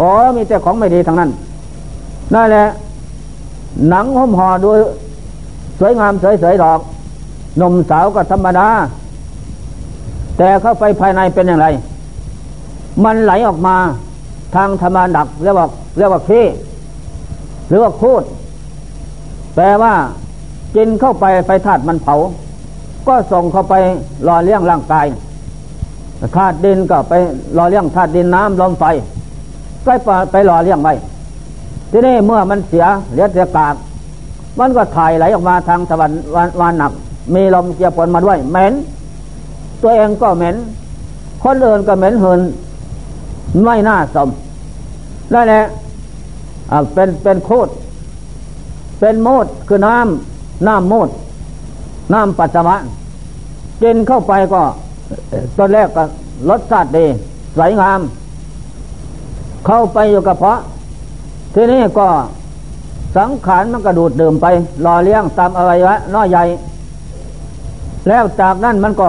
[0.00, 1.30] อ๋อมีแต่ของไม่ดีทั้งนั้น
[2.34, 2.64] นั่นแหละ
[3.88, 4.70] หนังห่มห่อดู
[5.78, 6.80] สวยงามสวยๆดอก
[7.60, 8.68] นมสาวก็ธรรมดา
[10.42, 11.66] แต่เข้าไปภายในเป็นอย่างไร
[13.04, 13.76] มันไหลออกมา
[14.54, 15.66] ทางธรรมดักเรียกว่า
[15.98, 16.44] เรียกว่าขี้
[17.68, 18.22] หรือว่าคูด
[19.54, 19.94] แปลว่า
[20.76, 22.14] กินเข้าไปไฟธาตุมันเผา
[23.08, 23.74] ก็ส่งเข้าไป
[24.24, 25.06] หล่อเลี้ยงร่างกาย
[26.36, 27.14] ธาตุดินก็ไป
[27.54, 28.84] หล่อเลี้ยงธาตุดินน้ำลมไฟ
[29.86, 29.92] ก็
[30.32, 30.92] ไปหล่อเลี้ยงไว้
[31.90, 33.74] ทีนี้เมื่อมันเสียเหลือเสียกาก
[34.58, 36.12] มันก็ถ่ายไหลออกมาทางตะวัน
[36.60, 36.92] วานหนัก
[37.34, 38.74] มีลมเกียวผลมาด้วยเหม็น
[39.82, 40.56] ตัวเองก็เหม็น
[41.44, 42.40] คนอื่นก็เหม็นเหิน
[43.64, 44.28] ไม่น่าสม
[45.32, 45.62] นั่นแหละ
[46.94, 47.70] เป็นเป็นโคตร
[48.98, 51.08] เป็นโมดคือน้ำน้ำโมด
[52.12, 52.76] น้ำปัสสาวะ
[53.82, 54.62] กินเข้าไปก็
[55.56, 56.04] ตอนแรกก็
[56.48, 57.06] รสชาติดี
[57.56, 58.00] สวยงาม
[59.66, 60.58] เข้าไปอยู่กับเพาะ
[61.54, 62.08] ทีนี้ก็
[63.16, 64.46] สังขารมันกระดูดดื่มไป
[64.82, 66.44] หล่อเลี้ยงตามอวัยวะน้อยใหญ่
[68.08, 69.08] แล้วจากนั้นมันก็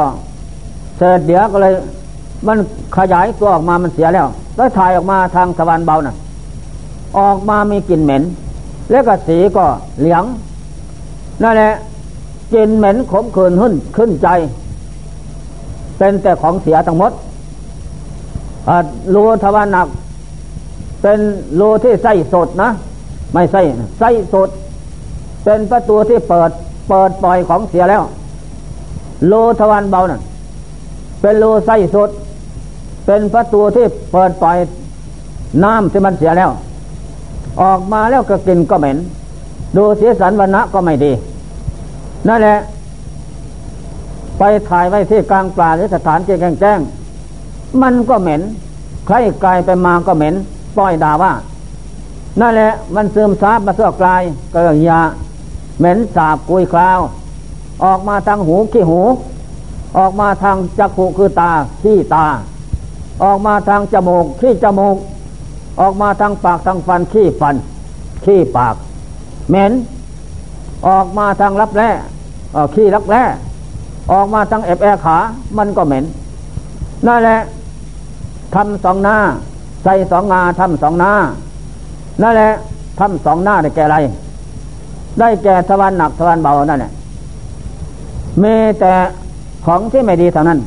[1.01, 1.73] เสร็จเดี๋ยวก็เลย
[2.47, 2.57] มัน
[2.97, 6.15] ขยายตัวออกมามันเสียแล้วแล้วถ่ายออกมาทางสวรรค์เบานะ่ะ
[7.17, 8.23] ออกมามีกลิ่นเหม็น
[8.91, 9.65] แล้วก็สีก็
[9.99, 10.23] เหลือง
[11.43, 11.73] นั่นแหละ
[12.53, 14.27] กลิ่นเหม็นขมขื่นขึ้นขึ้นใจ
[15.97, 17.11] เป็นแต่ของเสียทั้งหมด
[19.13, 19.87] รูทวารหนัก
[21.01, 21.19] เป็น
[21.59, 22.69] รูที่ใส่สดนะ
[23.33, 23.61] ไม่ใส่
[23.99, 24.49] ใส่สด
[25.43, 26.51] เป็นประตูที่เปิด
[26.89, 28.03] เปิดปล่อยของเสียแล้ว
[29.31, 30.21] รูทวารเบานั่น
[31.21, 32.09] เป็นรูใส่สด
[33.05, 34.57] เป็นประตูที่เปิดปล่อย
[35.63, 36.51] น้ำที่มันเสียแล้ว
[37.61, 38.97] ออกมาแล้วก็กินก็เหม็น
[39.77, 41.11] ดูเสียสันวันณะก็ไม่ดี
[42.27, 42.57] นั่นแหละ
[44.37, 46.79] ไปถ่ายไว้ที่กลางป่าหรือสถานที่แจ้งแจ้ง
[47.81, 48.41] มันก็เหม็น
[49.07, 50.35] ใครกลายไปมาก็เหม็น
[50.77, 51.31] ปล่อยด่าว่า
[52.41, 54.21] นั่นแหละมันซึมซาบมาเสื่อกลาย
[54.53, 55.01] ก็ยา
[55.79, 56.99] เหม็นสาบกุยคราว
[57.83, 59.01] ออกมาทางหูขี้หู
[59.97, 61.51] ออกมาทางจักขุคือตา
[61.83, 62.25] ขี้ตา
[63.23, 64.97] ออกมาทางจมูกขี้จมูก
[65.79, 67.55] ออกมาทางปากทางฟันขี้ฟัน
[68.25, 68.75] ขี้ปาก
[69.49, 69.71] เหม็น
[70.87, 71.89] ออกมาทางรับแร่
[72.75, 73.23] ขี้รักแร่
[74.11, 75.17] ออกมาทางเอฟแอขา
[75.57, 76.05] มันก็เหม็น
[77.07, 77.39] นั่นแหละ
[78.55, 79.17] ทำสองหน้า
[79.83, 81.11] ใส่สองงาทำสองหน้า
[82.21, 82.51] นั่นแหละ
[82.99, 83.97] ทำสองหน้าได้แก่อะไร
[85.19, 86.91] ได้แก่ทวารหนักทวารเบานั่นแหละ
[88.41, 88.93] มีแต่
[89.65, 90.59] ของที่ไม่ดีเท่านั้น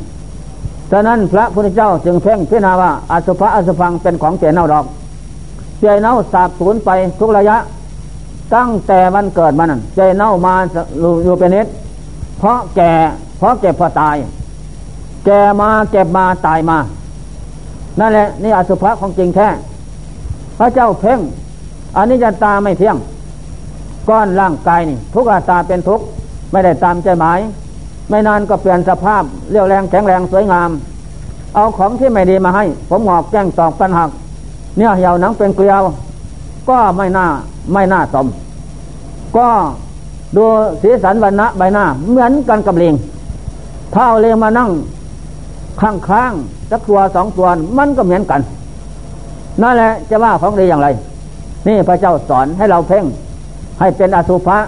[0.91, 4.85] ฉะนั้นพระพุทธเจ้าจึงเพ่งพิจารณาว่าอสุภะอสุพังเป็นของเจเน่าดอก
[5.81, 7.57] เจเน่าสาบสูญไปทุกระยะ
[8.55, 10.55] ตั้งแต่วันเกิดมานั่นเจเน่ามา
[11.25, 11.67] อยู่เป็นนิด
[12.39, 12.93] เพราะแก่
[13.39, 14.17] เพราะเก็บพอตาย
[15.25, 16.79] แก่มาเก็บมาตายมา
[18.01, 19.49] นั่นแหละนี่อสุภะของจริงแท้
[20.59, 21.21] พระเจ้าเพ่ง
[21.97, 22.97] อันนี้จะตาไม่เที่ยง
[24.09, 26.01] ก้อนร่างกายนี่ ทุกอาตาเป็นทุก
[26.51, 27.41] ไม่ได้ตามใจหมาย
[28.11, 30.71] ไม่นานก็เปลี่ยนสภาพเรียวแรงแข็งแรงสวยงาม
[31.55, 34.11] เอาของที่ไม่ดีมาให้ ผมหงอกแจ้งตอกกันหัก
[34.77, 35.83] เนี่ยเหี่ยวหนังเป็นเกลียว
[36.69, 37.27] ก็ไม่น่า
[37.73, 38.27] ไม่น่าสม
[39.37, 39.49] ก็
[40.37, 40.45] ดู
[40.83, 42.95] สีสันวันณะใบหน้า เหมือนกันกับลิง
[43.95, 44.71] ถ้าเอาเลงมานั่ง
[45.81, 46.33] ข้างข้าง
[46.71, 48.41] สักตัวสองตัวมันก็เหมือนกัน
[49.63, 50.89] นั่นแหละจะว่าของดีอย่างไร
[51.67, 53.05] นี่พระเจ้าสอนให้เราเพ่ง
[53.81, 54.59] ให้เป็นอสุภะ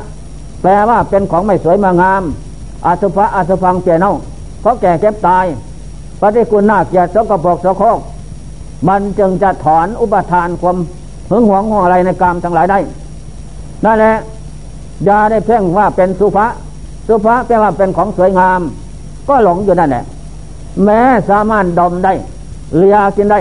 [0.62, 2.22] แปลว่าเป็นของไม่สวยมางาม
[2.86, 4.12] อาสุภะอาสุพังเปลี่ยนเอา
[4.60, 5.46] เพราะแก่เก็บตาย
[6.20, 7.98] ปฏิกุลน้าเกียรติสกปรกสกโคก
[8.88, 10.76] มันจึงจะถอนอุปทานความ
[11.30, 12.78] หึงหวงห่วงอะไรในกรรมทั้งหลายได้
[13.84, 14.14] นั่นแหละ
[15.08, 16.46] ยาได้เพ่งว่าเป็นสุภะ
[17.08, 18.60] สุภะแปลว่าเป็นของสวยงาม
[19.28, 20.04] ก็หลงอยู่นั่นแหละ
[20.84, 22.12] แม้สามารถดมได้
[22.76, 23.38] เลียกินได้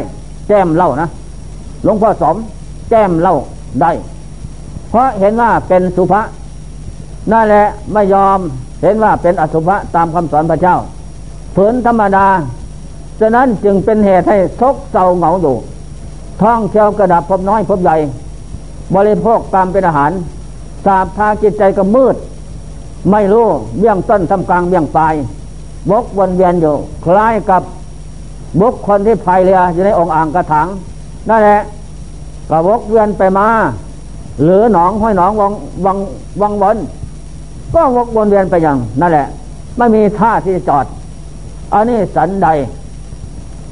[0.48, 1.08] แก้มเล่านะ
[1.84, 2.36] หลวงพ่อสม
[2.90, 3.36] แก้มเล่า
[3.82, 3.92] ได้
[4.90, 6.22] เพราะเห็นว่าเป็นสุภะ
[7.32, 8.40] นั่นแหละไม่ยอม
[8.86, 10.76] เห็นว่าเป็นอสุภะตามคำสอนพระเจ้า
[11.56, 12.28] ฝืนธรรมดา
[13.20, 15.56] ฉะนั้นจึงเป็นเหตุให้ทกเศร้าเหงาอยู่
[16.42, 17.96] ท้องเที่ยวกระดับพบน้อยพบใหญ่
[18.96, 20.12] บริโภคตามเป็นอาหาร
[20.86, 22.16] สาบพาจิตใจก็มืด
[23.12, 23.48] ไม่รู้
[23.80, 25.14] เบี้ยงต้นทำกลางเบี้ยงปลาย
[25.90, 27.62] บกวนเวียนอยู่ คล้ายกับ
[28.62, 30.68] บุคคลที่พายเรืออยู่ในองค์อ่างกระถาง
[31.30, 31.62] นั่นแหละ
[32.50, 33.48] ก็วกเวียนไปมา
[34.44, 35.52] หรือหนองห้อยหนองวัง
[35.86, 35.98] วัง
[36.42, 36.78] วังวน
[37.76, 39.28] ก็วกวนเวียนไปอย่างนั่นแหละ
[39.78, 40.86] ไม่มีท่าที่จะจอด
[41.74, 42.48] อันนี้สันใด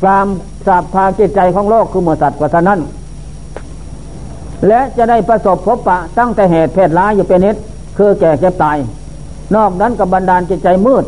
[0.04, 0.28] กาม
[0.66, 2.80] สาบพาจิตใจของโลกคือหมสัตว์กว่าท่านั้น
[4.68, 7.56] และจะได้ประสบพบปะตั้งแต่เหตุเพศร้ายอยู่เป็นนิด
[7.98, 8.78] คือแก่เก็บตาย
[9.56, 11.06] นอกนั้นกับบันดาลจิตใจมืด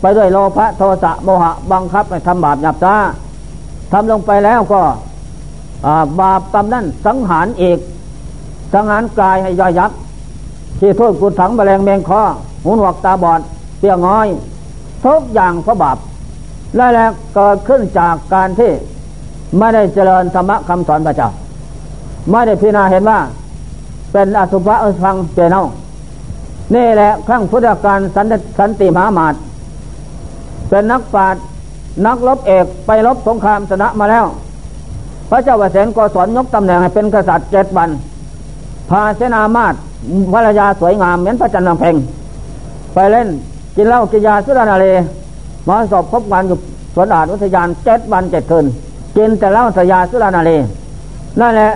[0.00, 2.94] ไปด้วยโลภะโทสะโมหะบังคับให้ทำบาปหยาบจ้า
[3.92, 4.82] ทำลงไปแล้วก็
[6.20, 7.78] บาปตำนั้นสังหารเอก
[8.74, 9.90] สังหารกายให้ย่อยยับ
[10.80, 12.22] ที่โทษกุดถังแมลงแมงคอ
[12.64, 13.40] หูหนวกตาบอด
[13.78, 14.28] เปียง้อย
[15.04, 15.98] ทุกอย่างเพราะบาป
[16.76, 18.70] และแหล้วเกิดขึ้นจากการที่
[19.58, 21.30] ไม่ได้เจริญธรรมะคำสอนพระเจ้า
[22.30, 23.18] ไม่ได้พิจารณาเห็นว่า
[24.12, 25.62] เป็นอสุภะอสุพังเจเนา
[26.74, 28.00] นี่แหละครั้งพุทธกาล
[28.58, 29.34] สันติมหามาต
[30.68, 31.42] เป็นนักปราชญ์
[32.06, 34.26] นักลบเอกไปลบสงครามชนะมาแล้ว
[35.30, 37.90] พระเจ้าประเสนก็สอนยกตำแหน่งให้เป็นกษัตริย์เจ็ดวัน
[38.90, 39.74] พาเสนามาต
[40.32, 41.96] ภรรยาสวยงามเหมือนพระจันทร์เพ่ง
[42.94, 43.28] ไปเล่น
[43.76, 44.86] กินเหล้ากินยาสุรานาเล
[45.68, 46.58] มาสอบพบกันอยู่
[46.94, 48.66] สวนอาดอุทยานเจ็ดวันเจ็ดคืน
[49.16, 50.52] กินแต่เหล้าสยาสุรานาเล
[51.40, 51.72] นั่นแหละ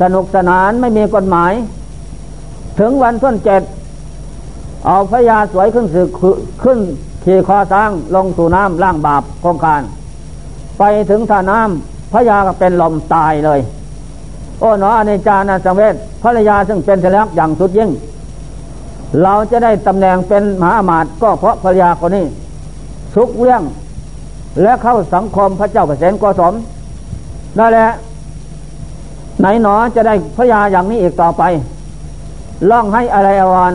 [0.00, 1.52] สนุกสนานไม่มีกฎหมาย
[2.78, 3.62] ถึงวันต้นเจ็ด
[4.86, 6.08] เอาพระยาสวยขึ้นสึก
[6.62, 6.78] ขึ้น
[7.24, 9.80] ขี่คอสร้างลงสู่น้ำล่างบาปโครงการ
[10.78, 13.60] ไปถึงท่าน้ำพระยาก็เป็นลมตายเลย
[14.60, 17.90] โอ้หนออเนจานาสังเวชภรรยาซึ่งเป็นเสลักอย่างสุดยิ่ง
[19.22, 22.24] เราจะได้ตำแหน่งเป็นมหาอมาตย์ก็เพราะภรรยาคนนี้
[23.14, 23.62] สุกเรื่อง
[24.62, 26.54] และเข้าสังคมพระเจ้าประเสนกสม
[27.58, 27.88] นั่นแหละ
[29.40, 31.42] ไหนหนอจะได้พระยาอย่างนี้อีกต่อไป
[32.70, 33.72] ล่องให้อะไรอวร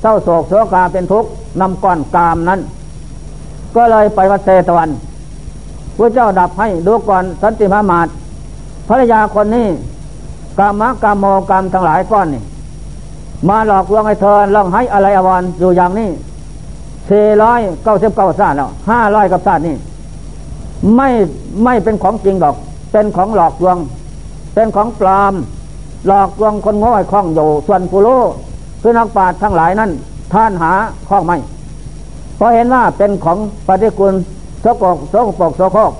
[0.00, 2.60] เศร้าโศกโศกาเป็นทุกข์นำก้อนกามนั้น
[3.76, 4.90] ก็เลยไปวัดเซตวัน
[5.98, 8.08] พระเจ้าดับให้ดูก่อนสันติมามาต
[8.88, 9.66] ภรรยาคนนี้
[10.58, 12.42] กามะกามโมกามทั้งหลายก้อนนี่
[13.48, 16.08] มาหลอกลวงให้เธอลองให้อะไรอวรอยู่อย่างนี้
[17.10, 19.76] สี่ร้อยเก้าสิบเก้าศาสตร์แล้วห้าร้อยกับศาสตร์นี่
[20.96, 21.08] ไม่
[21.64, 22.56] ไม่เป็นของจริงดอก
[22.92, 23.76] เป็นของหลอกลวง
[24.54, 25.34] เป็นของปลอม
[26.06, 28.20] หลอกลวงคนง้อยคล้องอยู่ ส่วนผู้รู้
[28.82, 29.90] คือนักปราชญ์ทั้งหลายนั้น
[30.32, 30.72] ท่านหา
[31.08, 31.36] ข้องไม่
[32.36, 34.14] เพราะเห็นว่าเป็นของปฏิกูล
[34.62, 35.92] โสกกโสกปกโสโคก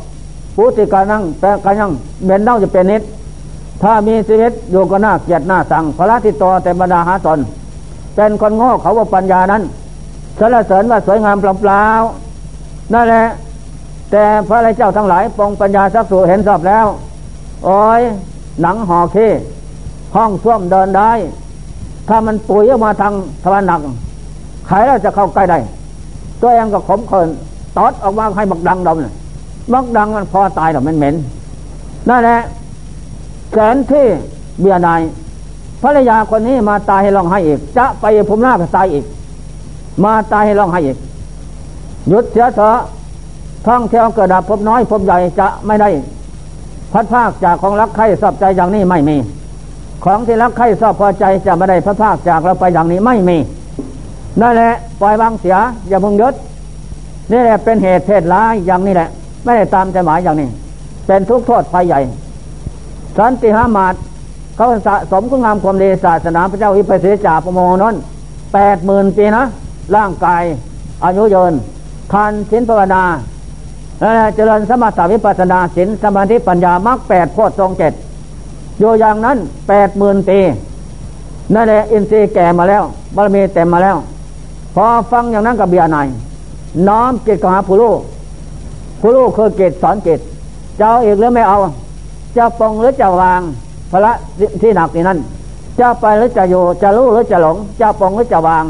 [0.57, 1.91] ปุติกานั่งแปลกายัง
[2.25, 3.03] เหม็นเน่าจะเป็นนิด
[3.83, 7.39] ถ้ามีชีวิตอยู่ก็น่าเกียดหน้าสั่งพระทิตโตแต่บรรดาหาตน
[8.15, 9.63] เป็นคนโง่เขาว่าปัญญานั้น
[10.39, 13.27] สรรเสริญว่าสวยงามเปล่าๆนั่นแหละ
[14.11, 16.87] แต่พระรเจ้าทั้งหลายปองปัญญาสักสูเห็นสอบแล้ว
[17.65, 18.03] โอ้ย
[18.63, 19.17] หนังห่อเค
[20.15, 21.11] ห้องส้วมเดินได้
[22.09, 23.81] ถ้ามันปุ๋ยออกมาทางทวารหนัก
[24.67, 25.59] ใครเราจะเข้าใกล้ได้
[26.41, 27.29] ตัวเองก็ขมเขิน
[27.77, 29.15] ตอดออกมาให้บักดังดมเลย
[29.73, 31.15] บักดังมันพอตายหรอกมันเหม็น
[32.09, 32.39] นั่นแหละ
[33.53, 34.07] แสนที่
[34.61, 35.01] เบียนาย
[35.83, 39.05] ภรรยาคนนี้มาตายให้ร้องไห้อีก จะไปภูมิหน้าก็ตายอีก
[40.05, 40.97] มาตายให้ร้องไห้อีก
[42.09, 42.77] หยุดเสียเถอะ
[43.67, 45.89] ท่องเที่ยวเกิดดับพบน้อยพบใหญ่จะไม่ได้
[46.93, 49.17] พัดภาคจากของรักใครสอบใจอย่างนี้ไม่มี
[50.05, 53.37] ของที่รักใครสอบพอใจจะไม่ได้พัดภาคจากเราไปอย่างนี้ไม่มี
[54.41, 55.57] นั่นแหละปล่อยวางเสีย
[55.89, 56.35] อย่าพึงยศ
[57.31, 59.09] นี่แหละเป็นเหตุเพศร้ายอย่างนี้แหละ
[59.45, 60.49] ไม่ได้ตามใจหมายอย่างนี้
[61.07, 62.01] เป็นทุกข์โทษภัยใหญ่
[63.19, 63.95] สันติหามาต
[64.57, 67.95] เขาสะสมคุณงามความดีศาสนาพระเจ้าอิปัสสิจาประโมนน
[68.55, 69.45] แปดหมื่นปีนะ
[69.97, 70.43] ร่างกาย
[71.05, 71.53] อายุยืน
[72.13, 73.03] ทานสินภาวนา
[74.35, 77.93] เจริญสมาธิวิปัสนาสินสมาธิปัญญามรรคแปดโพชฌงเจ็ด
[78.79, 80.39] อยู่อย่างนั้นแปดหมื่นปี
[81.55, 82.83] นั่นแหละอินทรีย์แก่มาแล้ว
[83.15, 83.97] บารมีเต็มมาแล้ว
[84.75, 86.07] พอฟังอย่างนั้นกับเบียนาย
[86.89, 87.93] น้อมจิตกหาผู้รู้
[89.01, 90.21] ผู้รู้คือเกตสอนเกต
[90.79, 91.57] จะเอาอีกหรือไม่เอา
[92.37, 93.41] จะปองหรือจะวาง
[93.91, 94.13] พระ
[94.63, 95.19] ที่หนักนี่นั่น
[95.81, 98.65] จะไปหรือจะอยู่จะรู้หรือจะหลงจะปองหรือจะวาง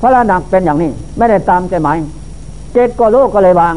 [0.00, 1.98] พระหนักเป็นอย่างนี้ ไม่ได้ตามใจหมาย
[2.72, 3.74] เจตก็รู้ก็เลยวาง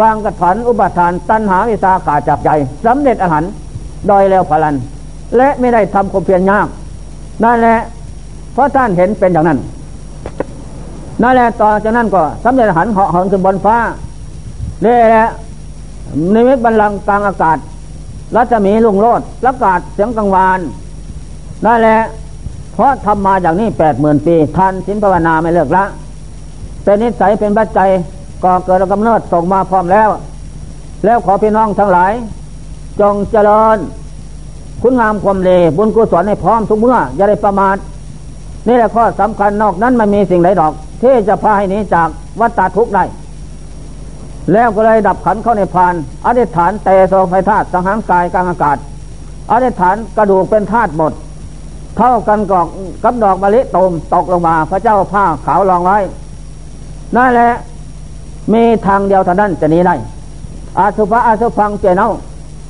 [0.00, 2.50] วางกระถอนอุปทานตัณหาวิสาขาจับใจ
[2.84, 3.44] สำเร็จอาหาร
[4.10, 4.74] ดอยแล้วพลัน
[5.36, 6.66] และไม่ได้ทำความเพียรยาก
[7.44, 7.76] นั่นแหละ
[8.52, 9.58] เพราะท่านเห็นเป็นอย่างนั้น
[11.22, 13.76] นั่นแหละต่อจากนั้นก็สำเร็จอหันเหาะเหินขึ้นบนฟ้า
[14.84, 15.26] นี่แหละ
[16.34, 17.58] นิมิตบัลลังก์กลางอากาศ
[18.36, 20.60] รัศมีลุงโลดประกาศเสียงกังวาน
[21.64, 21.98] นั่นแหละ
[22.74, 25.84] เพราะทำมาอย่างนี้แปดหมื่นปีท่านสินภาวนาไม่เลิกละ
[26.84, 27.88] เป็นนิสัยเป็นปัจจัย
[28.44, 30.08] ก่อเกิดกำเนิดส่งมาพร้อมแล้ว
[31.04, 32.12] แล้วขอพี่น้องทั้งหลาย
[33.00, 33.78] จงเจริญ
[34.82, 37.76] คุณงามความเลบุญกุศลให้พร้อมทุกเมื่อ อย่าได้ประมาท
[38.68, 42.08] นี่แหละข้อสำคัญนอกนั้นมันมีสิ่งใดดอก ที่จะพาให้นี้จาก
[42.40, 43.04] วัฏฏทุกข์ได้
[44.52, 45.94] แล้วก็เลยดับขันเข้าในพาน
[46.26, 48.76] อธิษฐานเตโสไฟธาตุสังหารกายกลางอากาศ
[49.52, 51.12] อธิษฐานกระดูกเป็นธาตุหมด
[51.96, 52.66] เท่ากันกอก
[53.04, 55.98] กับดอกมะลิตมตกลงมา พระเจ้าผ้าขาวรองไว้
[57.16, 57.50] นั่นแหละ
[58.52, 59.94] มีทางเดียวเท่านั้นจะนี้ได้
[60.78, 62.08] อาสุภะอาสุพังเจเนา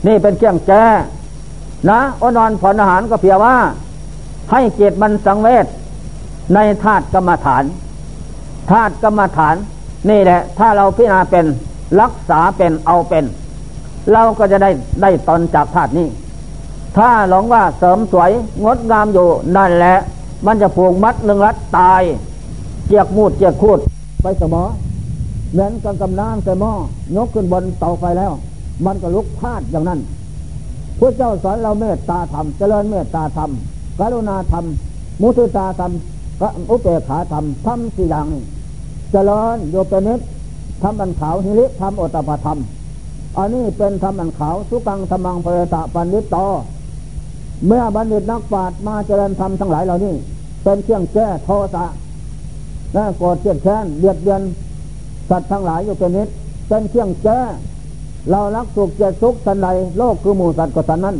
[0.06, 0.84] นี่เป็นเครื่องแก้
[1.90, 3.54] นะอนอนผ่อนอาหารก็เพียงว่า
[4.50, 5.66] ให้เจตมันสังเวช
[6.54, 7.64] ในธาตุกรรมฐาน
[8.70, 9.56] ธาตุกรรมฐาน
[10.10, 11.44] นี่แหละ ถ้าเราพิจารณาเป็น
[12.00, 13.24] รักษาเป็นเอาเป็น
[14.12, 14.70] เราก็จะได้
[15.02, 16.08] ได้ตนจากธาตุนี้
[16.96, 18.30] ถ้าหลงว่าเสริมสวย
[18.64, 19.96] งดงามอยู่นั่นแหละ
[20.46, 22.02] มันจะผูกมัดหนึ่งรัดตาย
[22.86, 23.78] เจียกมูดเจียกคูด
[24.22, 24.62] ไปสมอ
[25.52, 26.72] เหมือนกับกำน้ำใส่หม้อ
[27.16, 28.32] ยกขึ้นบนเตาไฟแล้ว
[28.86, 30.00] มันก็ลุกพลาดอย่างนั้น
[30.98, 33.50] พระเจ้าสอนเราเมตตาธรรมเจริญเมตตาธรรม
[33.98, 34.64] กรุณาธรรม
[35.20, 35.92] มุทิตาธรรม
[36.70, 38.42] อุเบกขาธรรมทำสี่อย่างนี้
[39.12, 40.20] เจริญโยเปนิส
[40.82, 42.58] ทำอันขาวหิริทำโอตปธรรม
[43.38, 46.36] อันนี้เป็นธรรมอันขาวสุกังธรรมังเพรตะปันนิตโต
[47.66, 50.14] เมื่อบัณฑิตนักปราชญ์มาเจริญธรรมทั้งหลายเหล่านี้
[50.64, 51.84] เป็นเครื่องแก้โทสะ
[52.94, 54.42] และโกรธเจียดแค้นเบียดเบียน
[55.30, 56.28] สัตว์ทั้งหลายอยู่เป็นนิด
[56.68, 57.40] เป็นเครื่องแก้
[58.30, 61.16] เรารักสุขเจ็ดสุขสันใดโลกคือหมู่สัตว์ก็สันนั้น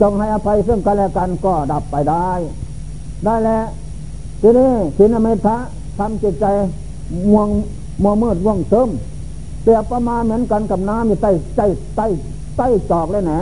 [0.00, 2.28] จงให้อภัยซึ่งกันและกันก็ดับไปได้
[3.24, 3.64] ได้แล้ว
[4.40, 5.56] ทีนี้สินอเมตะ
[5.98, 6.46] ทำจิตใจ
[7.32, 7.48] ม่วง
[8.02, 8.90] มัวมืดว่องซึม
[9.62, 12.06] เปรียบประมาณเหมือนกันกับน้ำมีใต้ใต้ใต้
[12.56, 13.40] ใต้จอกเลยนะ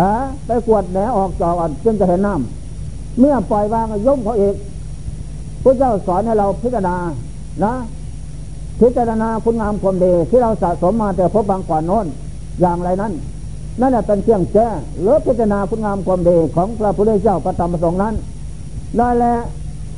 [0.00, 0.10] อะ
[0.46, 4.54] ไปกวดแหนออกจอกจึงจะเห็นน้ำเมื่อปล่อยวางย่มเขาอีก
[5.62, 6.96] พระเจ้าสอนให้เราพิจารณา
[7.64, 7.74] นะ
[8.80, 12.06] พิจารณาคุณงามความดีที่เราสะสมมาแต่พบบางก่อนโน้น
[12.60, 13.12] อย่างไรนั้น
[13.80, 14.68] นั่นแหละเป็นเครื่องแก้
[15.00, 18.14] หรือพิจารณาคุณงามความดีของพระพุทธเจ้าประธรรมสงฆ์นั้น
[18.98, 19.40] ได้แล้ว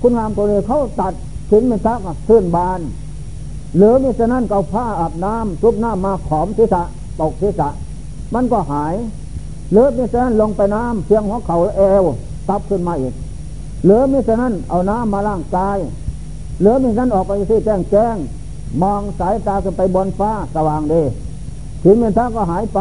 [0.00, 1.12] คุณงามความดีเขาตัด
[1.50, 2.80] สินไม่ซักขึ้นบาน
[3.76, 6.82] หรือมิฉะนั้นก็ผ้าอาบน้ำทุบน้ำมาขอมทิศะ
[7.20, 7.68] ตกทิศะ
[8.34, 8.94] มันก็หาย
[9.72, 12.04] หรือมิฉะนั้นลงไปน้ำเพียงหัวเข่าเอว
[12.48, 13.14] ตับขึ้นมาอีก
[13.84, 15.78] หรือมิฉะนั้นเอาน้ำมาล้างกาย
[16.60, 18.16] หรือมิฉะนั้นออกไปที่แจ้งแจ้ง
[18.82, 21.02] มองสายตาขึ้นไปบนฟ้าสว่างดี
[21.82, 22.80] ถินเมนทาก็หายไป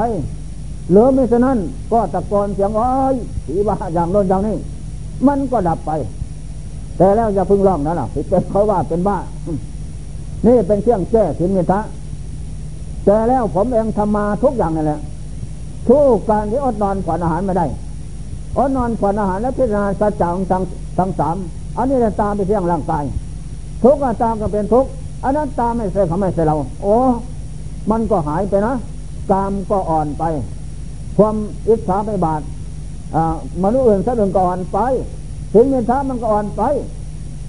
[0.92, 1.58] หรือมิฉะนั้น
[1.92, 4.58] ก็ตะโกนเสียงอ้อยสีบ้าอย่างโน้นอย่างนี้
[5.28, 5.92] มันก็ดับไป
[6.98, 9.18] แต่แล้วอย่าพึ่งร้องนะล่ะเป็นเขาว่าเป็นบ้า
[10.46, 11.80] นี่เป็นเครื่องแก้ถินมิทะ
[13.06, 15.02] แต่แล้วผมเองทำมาทุกอย่างนั่นแหละ
[15.90, 17.66] ทุกการที่อดนอนขวัญอาหารไม่ได้
[18.58, 20.64] อดนอนขวัญอาหารและพิจารณาสัจจังทั้ง
[20.98, 21.36] ทั้งสาม
[21.78, 23.04] อันนี้จะตามไปเที่ยงร่างกาย
[23.84, 24.86] ทุกอาตามก็เป็นทุก
[25.24, 26.96] อันนั้นตามไม่ใช่เขาไม่ใช่เรา โอ้
[27.92, 28.76] มันก็หายไปนะ
[29.32, 30.24] กามก็อ่อนไป
[31.18, 31.36] ความ
[31.68, 32.42] อิจฉาไปบาท
[33.64, 34.80] มนุษย์อื่นสัตว์อื่นก็อ่อนไป
[35.54, 36.62] ถึงเงินท้ามันก็อ่อนไป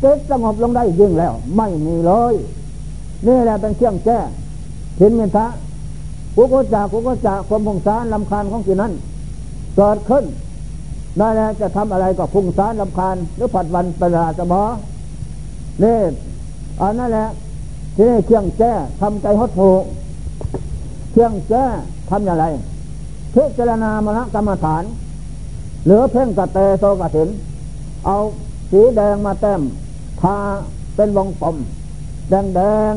[0.01, 2.35] เกิดสงบลงได้ยิ่งแล้ว ไม่มีเลย
[3.27, 4.19] นี่แหละเป็นเครื่องแก้
[4.99, 5.47] ถินเมตะ
[6.37, 8.93] กุกจากกุกจากความพงสารลำคาญของจิตนั้น
[9.77, 10.25] เกิดขึ้น
[11.21, 14.63] นั่นแหละจะทำอะไรก็พุ่งสารลำคาญหรือผัดวันเป็นราดสมอ
[15.83, 15.99] นี่
[16.81, 17.29] อันนั่นแหละ
[17.97, 19.71] ที่นี่เครื่องแก้ทำใจหดหู
[21.13, 21.65] เครื่องแก้
[22.11, 22.47] ทำอย่างไร
[23.35, 24.85] พิจารณามรณกรรมฐาน
[25.85, 27.29] เหลือเพ่งกระเตโซกระถิน
[28.07, 28.17] เอา
[28.71, 29.61] สีแดงมาแต้ม
[30.21, 30.37] ทา
[30.97, 31.57] เป็นวงกลม
[32.31, 32.61] แดงแด
[32.93, 32.95] ง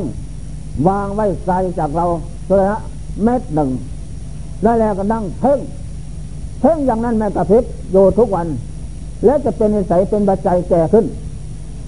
[0.88, 2.06] วางไว้ไกลจากเรา
[2.46, 2.58] เท่า
[3.24, 3.70] เม็ดหนึ่ง
[4.64, 5.60] ได้แล้วก็นั่งเพ่ง
[6.60, 8.48] เพ่งอย่างนั้นแม่กระพริบอยู่ทุกวัน
[9.26, 11.06] และจะเป็นนิสัยเป็นปัจจัยแก่ขึ้น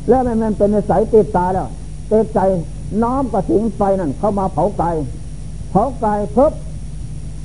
[0.09, 1.67] และมันมันเป็นนิสัยติดตาแล้ว
[2.11, 2.39] ติดใจ
[3.03, 4.95] น้อมกระสิงไฟนั่นเข้ามาเผากาย
[5.71, 6.53] เผากายเพิบ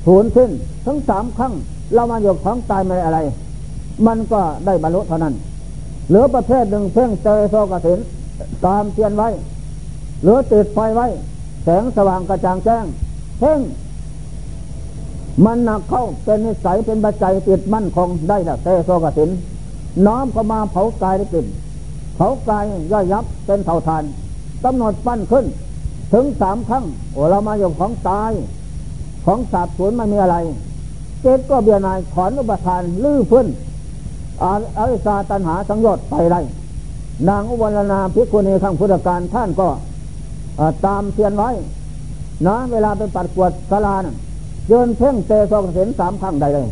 [0.05, 0.49] ถูนขึ้น
[0.85, 1.53] ทั้งสามครั้ง
[1.93, 3.19] เรามาอยู่ของตายไม่อะไร
[4.07, 5.33] มันก็ได้บรรลุเท่านั้น
[6.07, 7.99] เหลือประเภทหนึ่งเพ่งเจอโซกสิน
[8.65, 9.29] ตามเทียนไว้
[10.23, 11.07] หรือติดไฟไว้
[11.63, 12.85] แสงสว่างกระจ่างแจ้ง
[13.39, 13.59] เพ่ง
[15.45, 19.29] มันหนักเข้าเป็นนิสัยเป็นปัจจัยติดมั่นคงได้ละเตโซกสิน
[20.05, 21.45] น้อมเข้ามาเผากายได้กลิ่น
[22.15, 24.03] เผากายย่อยยับเป็นเท่าทาน
[24.63, 25.45] กำหนดปั้นขึ้น
[26.13, 28.31] ถึงสามครั้งโอ้เรามาอยู่ของตาย
[29.25, 30.37] ของสาบสูญไม่มีอะไร
[31.21, 33.47] เจตก็เบียนายถอนอุปทานลื้อพื้น
[34.43, 36.41] อาริสาตันหาสังยชน์ไปได้
[37.29, 39.67] นางอุบลนาพิกุณีข้างพุทธการท่านก็
[40.85, 41.49] ตามเทียนไว้
[42.47, 44.03] นะเวลาไปปัดกวดสลาน
[44.67, 46.67] เยินเพ่งเตะสองเสนสามครั้งใดเลย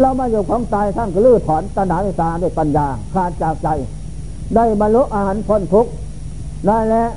[0.00, 3.68] เรามาอยู่ของตายท่านก็ลื้อถอนตัณหาวิสาด้วยปัญญาขาดจากใจ
[4.54, 5.90] ได้บรรลุอาหารพ้นทุกข์
[6.66, 7.10] ได้แล้ว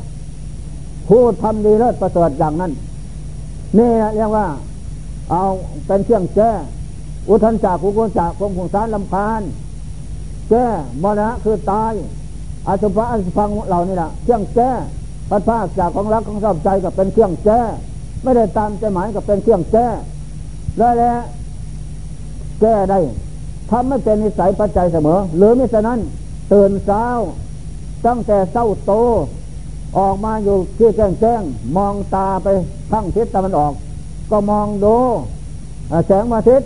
[1.07, 2.71] ผู้ทำดีเลิศประเสริฐอย่างนั้น
[3.77, 4.47] นี่เรียกว่า
[5.31, 5.43] เอา
[5.87, 6.51] เป็นเครื่องแก้
[7.29, 9.41] อุทันจากกุกุจากคมของสารลำพาน
[10.49, 10.65] แก้
[11.03, 11.93] มรณะคือตาย
[12.67, 14.71] อาสุภะอาสุพังเหล่านี้แหละเครื่องแก้
[15.33, 17.61] พัดภาคจากของรักของชอบใจกับเป็นเครื่องแก้
[18.23, 19.87] ไม่ได้ตามใจหมายกับเป็นเครื่องแก้
[20.79, 21.19] ได้แล้ว
[22.61, 22.99] แก้ได้
[23.71, 25.99] ทำไม่เป็นนิสัยปัจจัยเสมอ หรือไมิฉะนั้น
[26.53, 27.05] ตื่นเช้า
[28.05, 28.93] ตั้งแต่เช้าโต
[29.97, 31.41] ออกมาอยู่ที่แจ้งแจ้ง
[31.75, 32.47] มองตาไป
[32.91, 33.73] ข้างทิศตะวันออก
[34.31, 34.95] ก็มองดู
[36.07, 36.61] แสงมาทิศ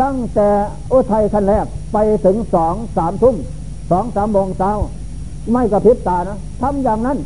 [0.00, 0.48] ตั้งแต่
[0.92, 3.36] อุทัยขั้นแรกไปถึงสองสามทุ่ม
[3.90, 4.72] สองสามโมงเช้า
[5.52, 7.18] ไม่กระพริบตานะทำอย่างนั้น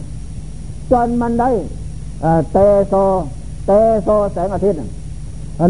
[0.93, 1.51] จนมันได้
[2.53, 2.95] เตโซ
[3.67, 3.71] เต
[4.03, 4.79] โซแสงอาทิตย์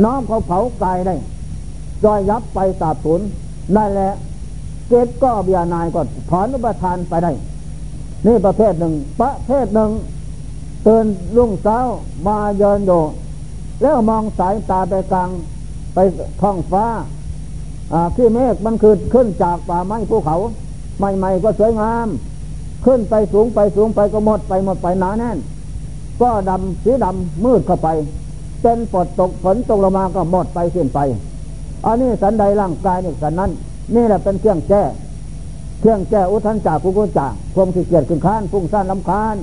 [0.05, 1.15] น้อมเขาเผากายได้
[2.05, 3.21] จอยยับไปสาบสูญ
[3.75, 4.13] ได้แหละ
[4.89, 6.01] เกตก็เบียนายก็
[6.31, 7.33] ถอนอุปทานไปได้
[8.27, 9.91] นี่ประเภทหนึ่ง ประเภทหนึ่ง
[10.83, 11.07] เตื่น
[11.37, 11.79] รุ่งเช้า
[12.27, 13.03] มาเยินอยู่
[13.83, 15.31] แล้วมองสายตาไปกลาง
[15.95, 15.99] ไป
[16.41, 16.87] ท้องฟ้า
[18.17, 20.37] ขี้เมฆมันคือขึ้นจากป่าไม้ภูเขา
[20.99, 22.09] ใหม่ๆก็สวยงาม
[22.85, 25.39] ขึ้นไปสูงไปสูงไปก็หมดไปหมดไปหนาแน่น
[26.21, 27.89] ก็ดำสีดำมืดเข้าไป
[28.63, 30.99] เป็นฝนตกฝนตกลงมาก็หมดไปสิ้นไป
[31.87, 33.51] อันนี้สันใดร่างกายนี่สันนั้น
[33.95, 34.83] นี่แหละเป็นเครื่องแก้
[35.81, 39.37] เครื่องแก้อุทันจากกุกุจากความขี้เกียจขึ้นค้านฟุ้งซ่านลำคาญ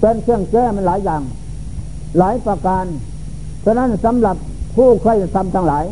[0.00, 1.22] เป็นเครื่องแก้มันหลายอย่าง
[2.18, 2.84] หลายประการ
[3.64, 4.36] ฉะนั้นสำหรับ
[4.76, 5.84] ผู้ใครทำทั้งหลาย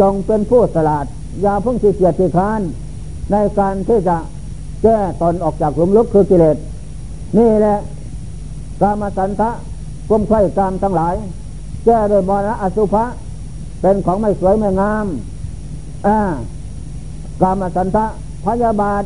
[0.00, 1.06] จงเป็นผู้สลาด
[1.42, 2.60] อย่าเพิ่งขี้เกียจขี้ค้าน
[3.32, 4.16] ในการที่จะ
[4.82, 6.56] แก้ตนออกจากหลุมลึกคือกิเลส
[7.38, 7.78] นี่แหละ
[8.80, 9.50] กามสันทะ
[10.10, 11.14] กลมไข่กามทั้งหลาย
[11.84, 13.04] แก้โดยมรณะอสุภะ
[13.80, 15.06] เป็นของไม่สวยไม่งาม
[16.06, 16.18] อ่า
[17.42, 18.04] กามสันทะ
[18.44, 19.02] พยาบาท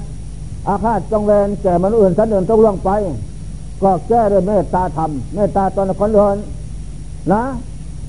[0.69, 2.91] อาฆาตจงเวรแก่มนุษย์อื่นสันอื่นต้องล่วงไป
[3.83, 6.37] ก็แก้ด้วยเมตตาธรรมเมตตาตนคนอื่น
[7.33, 7.43] นะ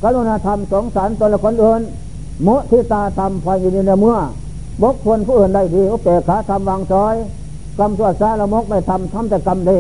[0.04, 1.82] กรุณาธรรมสงสารตนคนอื่น
[2.48, 4.18] มุทิตาธรรมพออยู่ในเมื่อ
[4.82, 7.16] บกคนผู้อื่นได้ดีอุเปกขาทำวางซอย
[7.80, 9.80] กรรมชั่วซาละมกไม่ทำทำแต่กรรมดี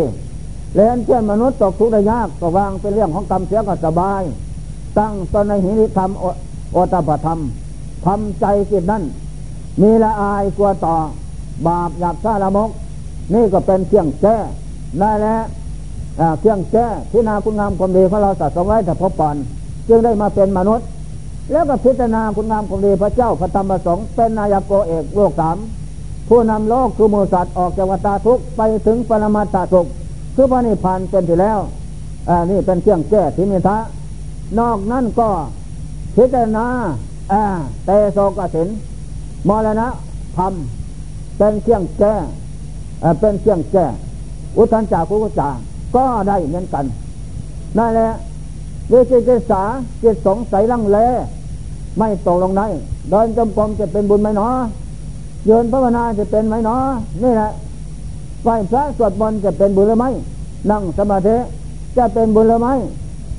[0.76, 4.22] เล่นเชื่อมนุษย์ตกทุกข์ได้ยากก็วางเป็นเรื่องของกรรมเสียก็สบาย
[4.98, 6.10] ตั้งตนในหิริธรรม
[6.74, 7.40] โอตปธรรม
[8.06, 9.04] ทำใจจิตนั้น
[9.82, 10.96] มีละอายกลัวต่อ
[11.68, 12.70] บาปหยาบซาละมก
[13.34, 14.38] นี่ก็เป็นเครื่องแก้
[15.00, 15.44] ได้แล้ว
[16.40, 19.36] เครื่องแก้ที่นาคุณงามความดีของเราสะสมไว้แต่พบปอน
[19.88, 20.86] จึงได้มาเป็นมนุษย์
[21.52, 25.58] แล้วก็พิจารณาคุณงามความดีพระเจ้าพระธรรมประสงค์เป็นนายกโกเอกโลกสาม
[26.28, 29.88] ผู้นำโลกคือมูสัตว์ออกจากวัฏทุกไปถึงปรมาตาสุข
[30.36, 31.60] คือพระนิพพานเป็นที่แล้ว
[32.30, 33.78] อ่านี่เป็นเครื่องแก้ทิมิทะ
[34.60, 35.30] นอกนั้นก็
[36.16, 36.66] พิจารณา
[37.32, 37.44] อ่า
[37.86, 38.68] เตโสกสิน
[39.48, 39.88] มรณะ
[40.38, 40.54] ธรรม
[41.38, 42.14] เป็นเครื่องแก้
[43.20, 43.86] เป็นเครื่องแก้
[44.58, 45.50] อุทันจากุกุจา
[45.96, 46.86] ก็ได้เหมือนกัน
[47.78, 48.10] นั่นแหละ
[48.92, 49.64] วิจิตสา
[50.02, 50.98] จิตสงสัยลังเล
[51.98, 52.68] ไม่ตกลงได้
[53.10, 54.56] เดินจมกรมจะเป็นบุญไหมเนาะ
[55.46, 56.84] เยินภาวนาจะเป็นไหมเนาะ
[57.24, 57.52] นี่แหละ
[58.44, 60.10] ไหวพระสวดมนต์จะเป็นบุญหรือไม่
[60.72, 61.36] นั่งสมาธิ
[61.98, 62.74] จะเป็นบุญหรือไม่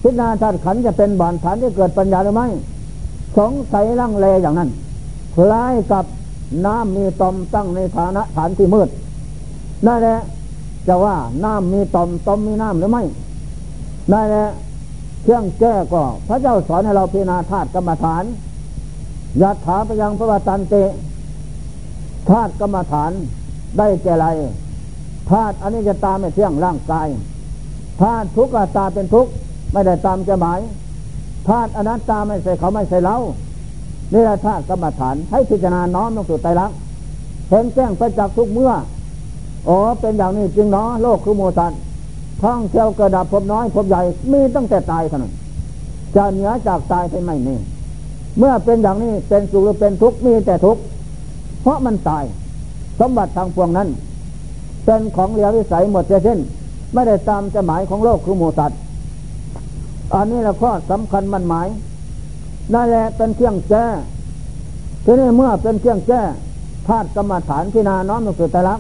[0.03, 2.47] พิจารณาธาตุขันจะเป็นบานฐานที่เกิดปัญญาหรือไม่
[3.39, 4.71] สงสัยลังเลอย่างนั้น
[5.35, 6.05] คล้ายกับ
[6.67, 8.89] น้ำมีตอมตั้งในฐานะฐานที่มืด
[9.87, 10.19] นั่นแหละ
[10.89, 13.03] จะว่าน้ำมีตอมตอมมีน้ำหรือไม่
[14.13, 14.47] นั่นแหละ
[15.23, 18.25] เครื่องแก้ก็ พระเจ้าสอนให้เราพิจารณาธาตุกรรมฐาน
[19.43, 20.75] ยัดถาไปยังพระวตันเต
[22.31, 23.13] ธาตุกรรมฐาน
[23.79, 24.27] ได้แก่ไร
[25.31, 27.09] ธาตุอันนี้จะตามไม่เที่ยงร่างกาย
[28.01, 29.31] ธาตุทุกข์ตาเป็นทุกข์
[29.73, 30.61] ไม่ได้ตามจะหมาย
[31.49, 33.17] ธาตุอนัตตาไม่ใช่เขาไม่ใช่เรา
[34.13, 36.77] นี่แหละธาตุกรรมฐานให้พิจารณาน้อมลงสู่ไตรลักษณ์
[37.51, 38.73] เห็นแจ้งไปจากทุกเมื่อ
[39.69, 41.73] อ๋อเป็นอย่างนี้จริงเนาะโลกคือโมตัน
[42.43, 44.01] ท่องเที่ยวกระดับพบน้อยพบใหญ่
[44.33, 45.33] มีตั้งแต่ตายเท่านั้น
[46.17, 47.55] จะเหนือจากตายไปไม่มี
[48.39, 50.83] เมื่อเป็นอย่างนี้เป็นสุขหรือเป็นทุกข์มีแต่ทุกข์
[51.65, 52.25] เพราะมันตาย
[53.01, 53.89] สมบัติทางพวงนั้น
[54.85, 56.39] เป็นของเหลือวิสัยหมดเส้น
[56.93, 58.79] ไม่ได้ตามจะหมายของโลกคือหมูสัตว์
[60.15, 61.69] อันนี้ละข้อสำคัญมันหมาย
[62.75, 63.87] นั่นแหละเป็นเครื่องแก้
[65.05, 66.23] ทีนี้เมื่อเป็นเครื่องแก้
[66.89, 68.75] ธาตุกรรมฐานที่นาน้อมลงสู่แต่ละ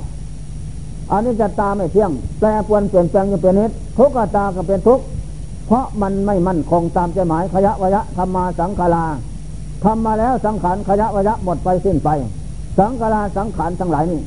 [1.12, 5.04] อันนี้จะตาไม่เที่ยง แปรปวนเปลี่ยนแปลงอยู่เป็นนิดทุกขตาก็เป็นทุกข์
[5.66, 9.06] เพราะมันไม่มั่นคงตามใจหมายขยะวยะธรรมาสังขารา
[9.84, 12.08] ทำมาแล้วสังขารขยะวยะหมดไปสิ้นไป
[12.78, 14.20] สังขาราสังขารทั้งหลายนี่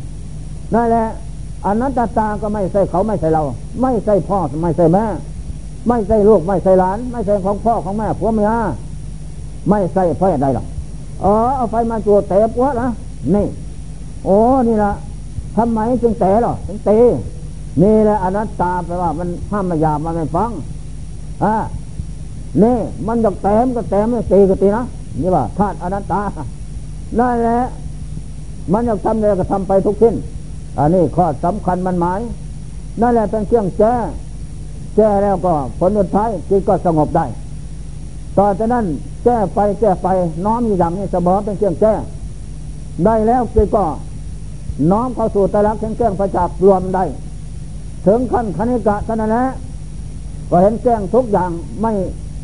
[0.74, 1.06] นั่นแหละ
[1.66, 3.44] อนัตตาก็ไม่ใช่เขาไม่ใช่เรา
[3.82, 5.06] ไม่ใช่พ่อไม่ใช่แม่
[5.88, 8.52] ไม่ใช่ลูกไม่ใช่หลาน ไม่ใช่ของพ่อของแม่ผัวเมีย
[9.70, 10.66] ไม่ใช่เพราะอะไรหรอก
[11.24, 12.90] อ๋อเอาไฟมาจูดเตะปวดนะ
[13.36, 13.46] นี่
[14.26, 14.38] โอ้
[14.68, 14.92] นี่ละ
[15.58, 16.98] ทำไมจึงเตะหรอจึงเตะ
[17.82, 20.52] นี่แหละอนัตตาแปลว่ามันห้ามมายามันไม่ฟัง
[21.44, 21.56] อ่า
[22.64, 22.78] นี่
[23.08, 24.84] มันจะแต้มก็แต้มไม่ตีก็ตีนะ
[25.22, 26.22] นี่ว่าธาตุอนัตตา
[27.20, 27.60] นั่นแหละ
[28.74, 30.16] มันอยากทำอะไรก็ทำไปทุกสิ้น
[30.80, 32.20] อันนี้ข้อสำคัญมันหมาย
[33.02, 33.96] นั่นแหละเป็นเครื่องแก้
[34.96, 37.26] แก้แล้วก็ผลสุดท้ายจิตก็สงบได้
[38.38, 38.86] ต่อจากนั้น
[39.24, 40.08] แก้ไปแก้ไป
[40.46, 41.94] น้อมอยู่อย่างนี้เสมอเป็นเครื่องแก้
[43.06, 43.86] ได้แล้วจิตก็
[44.92, 47.04] น้อมเข้าสู่ตรักแข็งแกร่งประจักษ์รวมได้
[48.06, 49.46] ถึงขั้นคณิกะท่านนั้นแหละ
[50.50, 51.52] ก็เห็นแจ้งทุกอย่าง
[51.82, 51.92] ไม่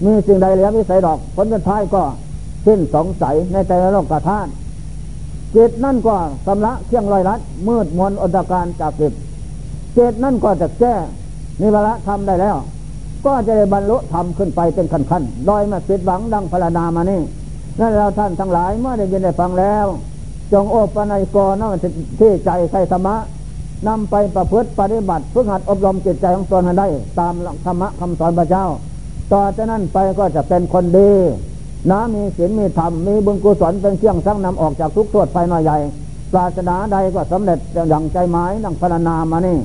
[0.05, 2.01] มีสิ่งใดเหลือวิสัยดอก ผลสุดท้ายก็
[2.65, 4.47] สิ้นสงสัยในแต่ละโลกธาน
[5.53, 9.13] ตุจิตนั่นก็สำละเครื่องลอยลัดมืดมนอนตการจากจิต
[9.97, 10.95] จิตนั่นก็จะแก้
[11.61, 12.55] นิวระทำได้แล้ว
[13.25, 17.21] ก็จะได้บรรลุธรรมขึ้นไปเป็นขั้นขั้นลอยมาสิดหวังดังพระนามานี่
[17.79, 19.85] นั่นเราท่านทั้งหลายเมื่อได้ยินได้ฟังแล้ว
[20.53, 21.69] จงโอปนัยกรนั่น
[22.19, 23.15] ที่ใจใส่ธรรมะ
[23.87, 26.87] นำไปประพฤติปฏิบัติฝึกหัดอบรมจิตใจของตนให้ได้
[27.19, 27.33] ตาม
[27.65, 28.65] ธรรมะคำสอนพระเจ้า
[29.33, 31.11] ต่อจากนั้นไปก็จะเป็นคนดี
[31.89, 35.77] นะมีศีลมีธรรมมีบุญกุศลเป็นเครื่องสร้างนำออกจากทุกข์โทษภายในใหญ่
[36.33, 37.59] ศาสนาใดก็สำเร็จ
[37.89, 39.57] อย่างใจหมายนั่งพรรณนามานี่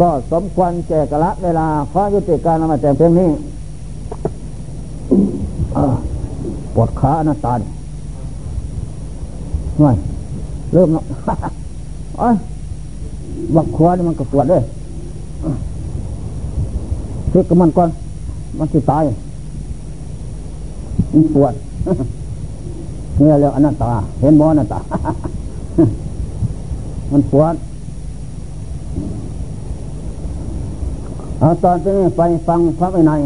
[0.00, 3.28] ก็สมควรแก่กละเวลาขอยุติการนำมาแต่เพียงนี้
[6.74, 7.54] ปวดขาหน้าตา
[9.78, 9.96] ห่วย
[10.72, 11.04] เริ่มแล้ว
[12.18, 12.34] เอ้ย
[13.56, 14.62] วักขวานี่มันก็ปวดเลย
[17.30, 17.88] เช็คกับมันก่อน
[18.58, 19.02] มันจะตาย
[21.12, 21.54] มันปวด
[23.18, 24.80] เนี่ยเรียกอนัตตา เห็นมอนัตตา
[27.12, 27.54] มันปวด
[31.38, 33.20] เอาตอนนี้ไปฟังพระวินัย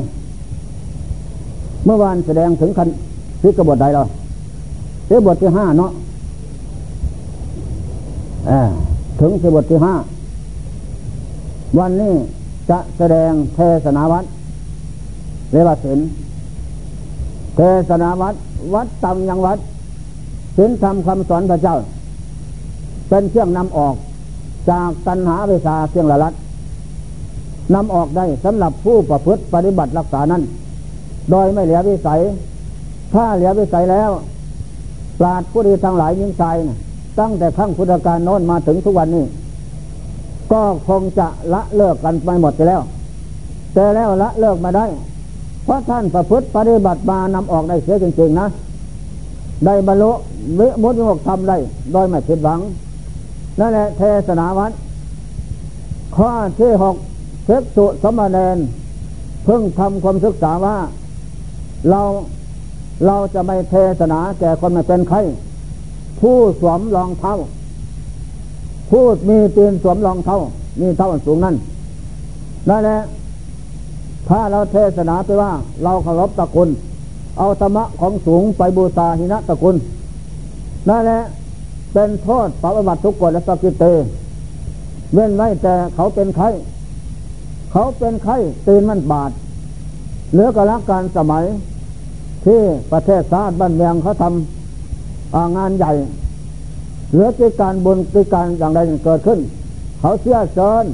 [1.84, 2.88] เมื่อวานแสดงถึงคัน
[3.42, 4.02] พิกบทใดเรา
[5.06, 5.90] เสียบทที่ห้าเนาะ
[9.20, 9.94] ถึงเสบทที่ห้า
[11.78, 12.14] วันนี้
[12.70, 14.24] จะแสดงเทศนาวัด
[15.52, 15.98] เรว่าศีล
[17.56, 18.34] เทศนาวัด
[18.74, 19.58] วัดตำยังวัด
[20.56, 21.76] ศีลธรรมคำสอนพระเจ้า
[23.08, 23.94] เป็นเครื่องนำออก
[24.70, 26.34] จากตัณหาเวสาเครื่องละลัด
[27.74, 30.42] นำออกได้สำหรับผู้ประพฤติปฏิบัติรักษานั้น
[31.30, 32.20] โดยไม่เหลือวิสัย
[33.14, 34.10] ถ้าเหลือวิสัยแล้ว
[35.18, 36.76] ปราดผู้ดีทั้งหลายยิ่งใจนะ
[37.20, 39.24] ตั้งแต่ขั้งพุทธกาลโน้นมาถึงทุกวันนี้
[40.52, 42.80] ก็คงจะละเลิกกันไปหมดไปแล้ว
[43.74, 44.86] แต่แล้วละเลิกมาได้
[45.66, 48.46] เพราะท่านประพฤติปฏิบัติมานำออกได้เสียจริงๆนะ
[49.66, 50.10] ได้บรรลุ
[50.58, 51.56] วิมุตติโกทำได้
[51.92, 52.60] โดยไม่ผิดหวัง
[53.58, 54.72] นั่นแหละเทศนาวัด
[56.16, 56.96] ข้อที่หก
[57.44, 58.58] เทศสุสมณเณร
[59.44, 60.76] เพิ่งทำความศึกษาว่า
[61.90, 62.00] เรา
[63.06, 65.18] เราจะไม่เทศนาแก่คนไม่เป็นใคร
[66.20, 67.34] ผู้สวมรองเท้า
[68.90, 70.38] ผู้มีตีนสวมรองเท้า
[70.80, 71.56] มีเท้าสูงนั่น
[72.68, 72.98] นั่นแหละ
[74.28, 75.52] ถ้าเราเทศนาไปว่า
[75.82, 76.68] เราเคารพตะกุล
[77.38, 79.76] เอาธรรมะของสูงไปบูชาหินะตะกุล
[80.88, 81.20] นั่นแหละ
[81.92, 83.84] เป็นโทษปฏิบัติทุกกฎและสกิเต
[85.14, 86.48] เว้นไว้แต่เขาเป็นไข้
[87.72, 89.30] เขาเป็นไข้ตีนมันบาด
[90.32, 91.44] เหลือกระการสมัย
[92.44, 92.60] ที่
[92.92, 95.92] ประเทศชาติบ้านเมืองเขาทำงานใหญ่
[97.10, 99.38] เหลือกิจการบนกิจการอย่างใดเกิดขึ้น
[100.00, 100.84] เขาเชื่อเชิญ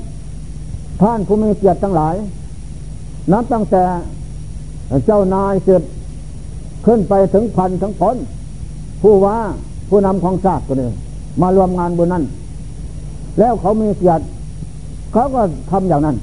[1.01, 2.15] ท่านผู้มีเกียรติทั้งหลาย
[3.33, 3.83] นับตั้งแต่
[5.07, 5.83] เจ้านายเสืบ
[6.87, 8.17] ขึ้นไปถึงพันทั้งผล
[9.03, 9.37] ผู้ว่า
[9.89, 10.89] ผู้นำของชาติตัวนี้
[11.41, 12.25] มารวมงานบนนั้น
[13.39, 14.25] แล้วเขามีเกียรติ
[15.13, 16.17] เขาก็ทำอย่างนั้น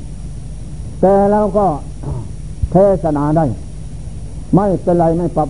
[1.01, 1.65] แต่เราก็
[2.71, 3.45] เทศนาได้
[4.55, 5.49] ไม่เป็นไรไม่ปรับ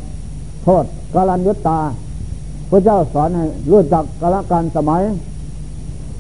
[0.64, 1.80] โทษกาลันยุตตา
[2.70, 5.02] พระเจ้าสอนให้รู้จักกาลการสมัย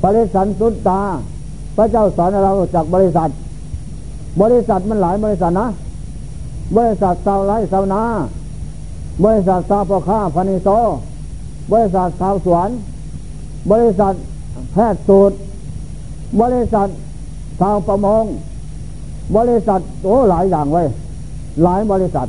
[0.03, 1.01] บริษัทสุดตา
[1.75, 3.29] พระเจ้าสอนให้เรารู้จักบริษัท
[4.41, 5.67] บริษัทมันหลายบริษัทนะ
[6.77, 8.01] บริษัทสาวไร่สาวนา
[9.23, 10.69] บริษัทสาวพ่อค้าพนิโซ
[11.71, 12.69] บริษัทสาวสวน
[13.71, 14.13] บริษัท
[14.73, 15.35] แพทย์สูตร
[16.41, 16.87] บริษัท
[17.59, 18.23] สาวประมง
[19.37, 20.83] บริษัทโอ้หลายอย่างไว้
[21.63, 22.27] หลายบริษัท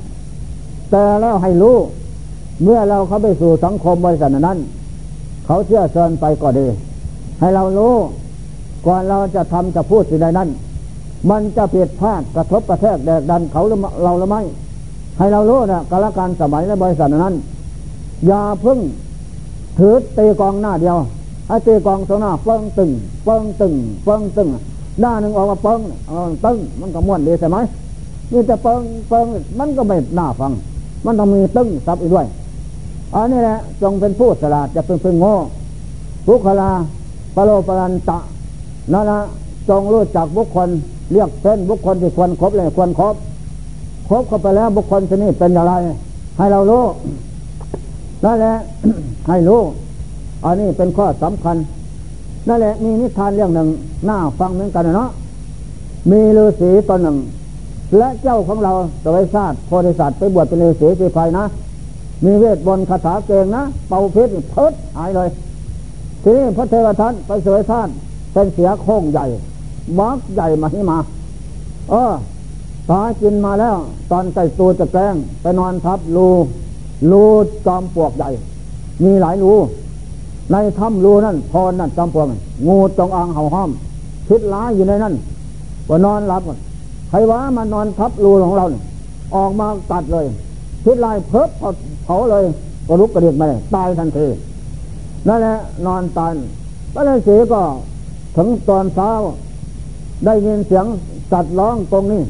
[0.90, 1.76] แต่แล้วให้รู้
[2.62, 4.58] เมื่อเราเข้าไปสู่สังคมบริษัทนั้น
[5.46, 6.66] เขาเชื่อเชิญไปก็ดี
[7.40, 7.94] ให้เรารู้
[8.86, 10.48] ก่อนเราจะทำจะพูดสิ่งใดนั้น
[11.30, 14.40] มันจะเผิดพลาดกระทบกระแทกแดกดันเขาหรือเราหรือไม่
[15.18, 17.34] ให้เรารู้นะกาลการสมัยในบริษัทนั้น
[18.26, 18.78] อย่าพึ่ง
[19.78, 20.98] ถือตีกองหน้าเดียว
[21.48, 22.90] ให้ตีกองสองหน้าเปิ้งตึง
[23.24, 24.48] เปิ้งตึงเปิ้งตึง
[25.00, 25.80] หน้าหนึ่งออกมาเปิ้ง
[26.44, 27.58] ตึงมันก็ม้วนดีใช่ไหม
[28.32, 29.26] นี่จะเปิ้งเปิ้ง
[29.58, 30.52] มันก็ไม่น่าฟัง
[31.04, 32.26] มันต้องมีตึงซับอีกด้วย
[33.14, 35.34] อันนี้แหละจงเป็นผู้สลาดจะเป็นพึ่งโง่
[36.28, 36.70] บุคลา
[37.34, 38.18] ปโลปรันตะ
[38.92, 39.18] นั่นละ
[39.68, 40.68] จงรู้จักบุคคล
[41.12, 43.14] เรียกเส้นบุคคลที่ควรครบเลยควรครบ
[44.08, 45.74] ครบเข้าไปแล้วบุคคลชนิดเป็นอย่างไร
[46.38, 46.84] ให้เรารู้
[48.24, 48.54] นั่นแหละ
[49.28, 49.60] ให้รู้
[50.44, 51.56] อันนี้เป็นข้อสำคัญ
[52.48, 53.68] นั่นแหละมีนิทานเรื่องหนึ่ง
[54.06, 55.10] หน้าฟังเหมือนกันเนาะ
[56.10, 57.16] มีฤาษีตนหนึ่ง
[57.98, 58.72] และเจ้าของเรา
[59.04, 61.44] ตวชาติโพธิสัตว์ไปบวชเป็นฤาษีสีไฟนะ
[62.24, 65.28] มีเวทบนคาถาเก่งนะเป่าเพชรเพิดหายเลย
[66.22, 67.88] ทีนี้พระเทวทัตไปเสวยท่าน
[68.32, 69.26] เป็นเสียโค้งใหญ่
[69.98, 70.98] วักใหญ่มาให้มา
[71.90, 72.12] เออ
[72.90, 73.76] ตากินมาแล้ว
[74.10, 76.28] ตอนใส่ตัวจะแกล้งไปนอนทับรู
[77.10, 77.24] รู
[77.66, 78.30] จอมปลวกใหญ่
[79.04, 79.52] มีหลายรู
[80.52, 82.26] ในถ้ำรูนั่นพรนั่นจอมปลวก
[82.66, 83.70] งูจงอางเห่าห้อม
[84.28, 85.14] คิดร้ายอยู่ในนั่น
[85.88, 86.42] ว่านอนหลับ
[87.10, 88.82] ใครว่ามานอนทับรูของเราเนี่ย
[89.34, 90.26] ออกมาตัดเลย
[90.84, 91.48] พิษลายเพิบ
[92.04, 92.44] เผาเลย
[92.86, 94.26] ก็ลุกกระเดียดไปตายทันที
[95.28, 96.32] นั่นแหละนอนตาย
[96.94, 97.60] พระฤาษีก็
[98.36, 99.10] ถึงตอนเช้า
[100.24, 100.86] ได้ยินเสียง
[101.32, 102.22] สัตว์ร้องตรงนี้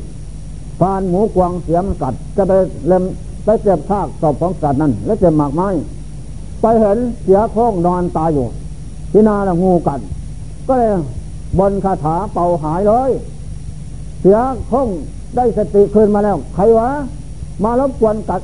[0.81, 2.53] พานหมูกวางเสียงสัตว์จะไป
[2.87, 3.03] เล็ม
[3.45, 5.69] ไปเจ็บซากศพของสัตว์นั้น แล้วเจ็บหมากไม้
[6.61, 8.47] ไปเห็นเสียโค้งนอนตายอยู่
[9.13, 10.01] ที่นาละงูกัด
[10.67, 10.91] ก็เลย
[11.59, 13.11] บนคาถาเป่าหายเลย
[14.21, 14.39] เสีย
[14.69, 14.89] โค้ง
[15.37, 16.89] ได้สติคืนมาแล้ว ใครวะ
[17.65, 18.43] มารบกวนกัด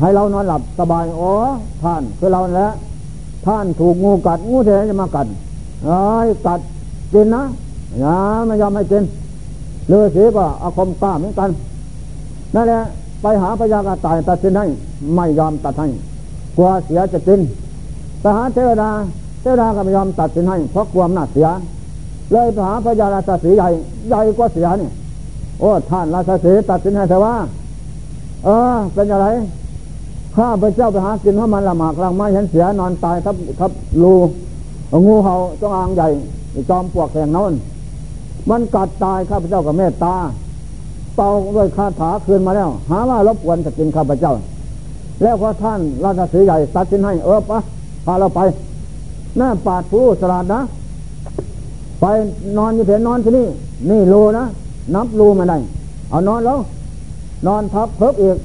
[0.00, 1.32] ให้เรานอนหลับสบายอ๋อ
[1.82, 2.72] ท่านคือเราแล้ว
[3.46, 5.26] ท่านถูกงูกัดงูเทจะมากัด
[5.84, 6.00] ไอ้
[6.46, 6.60] กัด
[7.12, 7.42] กินนะ
[7.98, 8.16] อย่า
[8.46, 9.04] ไม่ยอมให้กิน
[9.88, 11.50] เลือสีก็อาคมกล้าเหมือนกัน
[12.54, 12.80] นั่นแหละ
[13.22, 14.66] ไปหาพญากาตายตัดสินให้
[15.14, 15.88] ไม่ยอมตัดให้
[16.56, 17.40] กลัวเสียจะกิน
[18.20, 18.90] ไปหาเทวดา
[19.40, 21.48] เทวดาก็ไม่ยอมตัดสินให้เพราะกลัวหน้าเสีย
[22.32, 23.68] เลยไปหาพญาราชสีใหญ่
[24.08, 24.88] ใหญ่กว่าเสียนี่
[25.60, 27.34] โอ้ท่านราชสีตัดสินให้แต่ว่า
[28.44, 29.26] เออ เป็นอะไร
[30.36, 33.72] ข้าพระเจ้าไปหากินเพราะมันละหมากลังไม้เห็นเสียนอนตายทับทับ
[34.02, 34.14] รู
[35.06, 36.08] งูเห่าจงอางใหญ่
[36.68, 37.52] จอมปวกแข่งนอน
[38.50, 40.14] มันกัดตายข้าพเจ้ากับเมตตา
[41.16, 44.34] เป่าด้วยคาถาคืนมาแล้ว หาว่ารบกวนจะกินข้าพเจ้า
[45.22, 47.58] แล้วพอท่านราชสีใหญ่ตัดสินให้เออปะ
[48.04, 48.40] พาเราไป
[49.36, 50.60] หน้าปาดผู้สลาดนะ
[52.00, 52.04] ไป
[52.58, 53.46] นอนอยู่เถนอนที่นี่
[53.90, 54.44] นี่รูนะ
[54.94, 55.58] นับรูมาได้
[56.10, 56.58] เอานอนแล้ว
[57.46, 58.36] นอนทับเพิบอีก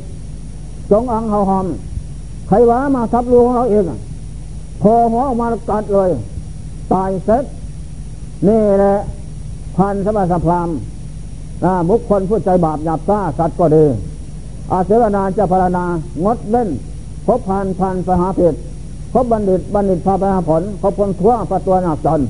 [0.91, 1.65] จงอังเฮาหอม
[2.47, 3.83] ใครว่ามาทับรูของเราเอง
[4.81, 6.09] พอหัวออกมากัดเลย
[6.93, 7.43] ตายเสร็จ
[8.47, 8.95] นี่แหละ
[9.77, 10.69] พันสมาสพราม
[11.89, 13.85] บุคคลผู้ใจบาปหยาบซ่าสัตว์ก็ดี
[14.71, 15.85] อาเสวนาจะพารณา
[16.23, 16.69] งดเล่น
[17.25, 18.53] พบพันพันสหาเพศ
[19.13, 22.21] พบบัณฑิตบัณฑิตพาไปหาผลพบคนทั่วประตัวหนักจน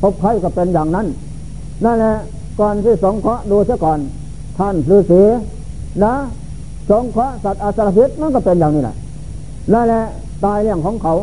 [0.00, 1.06] พบใครก็เป็นอย่างนั้น
[1.84, 2.14] นั่นแหละ
[2.60, 3.98] ก่อนที่สงเคราะห์ดูเสียก่อน
[4.58, 5.22] ท่านฤาษี
[6.04, 6.14] นะ
[6.90, 8.96] สงเคราะห์สัตว์อาสรพิษมันก็เป็นอย่างนี้แหละ
[9.72, 10.02] นั่นแหละ
[10.44, 11.14] ตายเรื่องของเขา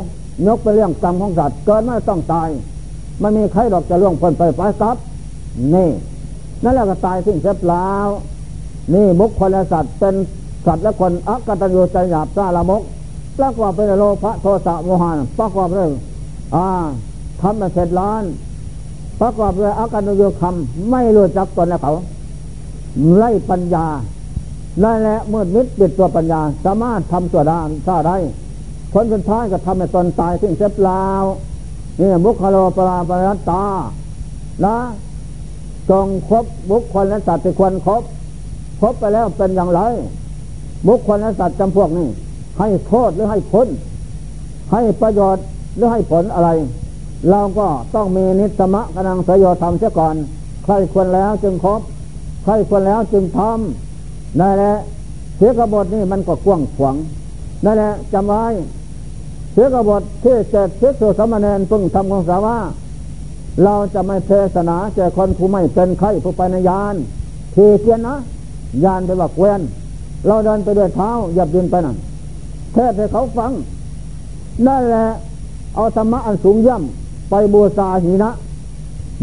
[0.48, 2.50] ยกไปเรื่องกรรมของสัตว์เกิดมาต้องตาย
[3.20, 4.98] ไม่มีใครหรอกจะล่วงพ้นไปไปครับ
[5.74, 5.90] นี่
[6.64, 7.88] นั่นแหละก็ตายสิ้นเสียเปล่า
[8.94, 10.16] นี่บุคคลและสัตว์เป็น
[10.66, 12.82] สัตว์และคนอักตัญญูใจหยาบซาละมก
[13.38, 15.90] ประกอบไปด้วยโลภะโทสะโมหะประกอบด้วย
[16.56, 16.68] อ่า
[17.42, 18.24] ทำมาเสร็จล้าน
[19.22, 21.94] ประกอบด้วยอาการโยคำไม่รู้จักตนและเขา
[23.16, 23.86] ไล่ปัญญา
[24.84, 28.18] นั่นแหละเมื่อมิดปิดตัวปัญญา สามารถทำตัวดานซาได้
[28.94, 31.06] ผลสุดท้ายก็ทำให้ตนตายสิ้นเสียเปล่า
[32.00, 33.64] นี่บุคโลปราปรัตตา
[34.66, 34.78] นะ
[35.90, 38.04] จงครบบุคคลและสัตว์ที่ควรครบ
[38.82, 39.82] ครบไปแล้วเป็นอย่างไร
[40.88, 42.08] บุคคลและสัตว์จำพวกนี้
[42.60, 43.68] ให้โทษหรือให้ผล
[44.72, 45.44] ให้ประโยชน์
[45.76, 46.50] หรือให้ผลอะไร
[47.30, 50.16] เราก็ต้องมีนิสมะกำลังสยธรรมเสียก่อน
[50.64, 51.82] ใครควรแล้วจึงครบ
[52.44, 54.76] ใครควรแล้วจึงทำนั่นแหละ
[55.38, 56.96] เสียกบฏนี่มันก็กว้างขวาง
[57.66, 58.44] นั่นแหละจำไว้
[59.54, 62.58] เสียกบฏที่เจ็ดเสียสุสมณเณรพึ่งทำของสาว่า
[63.64, 66.96] เราจะไม่เทศนาแก่คนผู้ไม่เป็นไข้ผู้ไปในยาน
[67.56, 68.16] ทีเกียนนะ
[68.84, 69.62] ยานไปว่าเกวน
[70.28, 71.98] เราเดินไปด้วยเท้าหยับยืนไปนั่น
[72.74, 73.52] เทศให้เขาฟัง
[74.68, 75.06] นั่นแหละ
[75.76, 78.32] เอาธรรมะอันสูงย่ำไปบูชาหินะ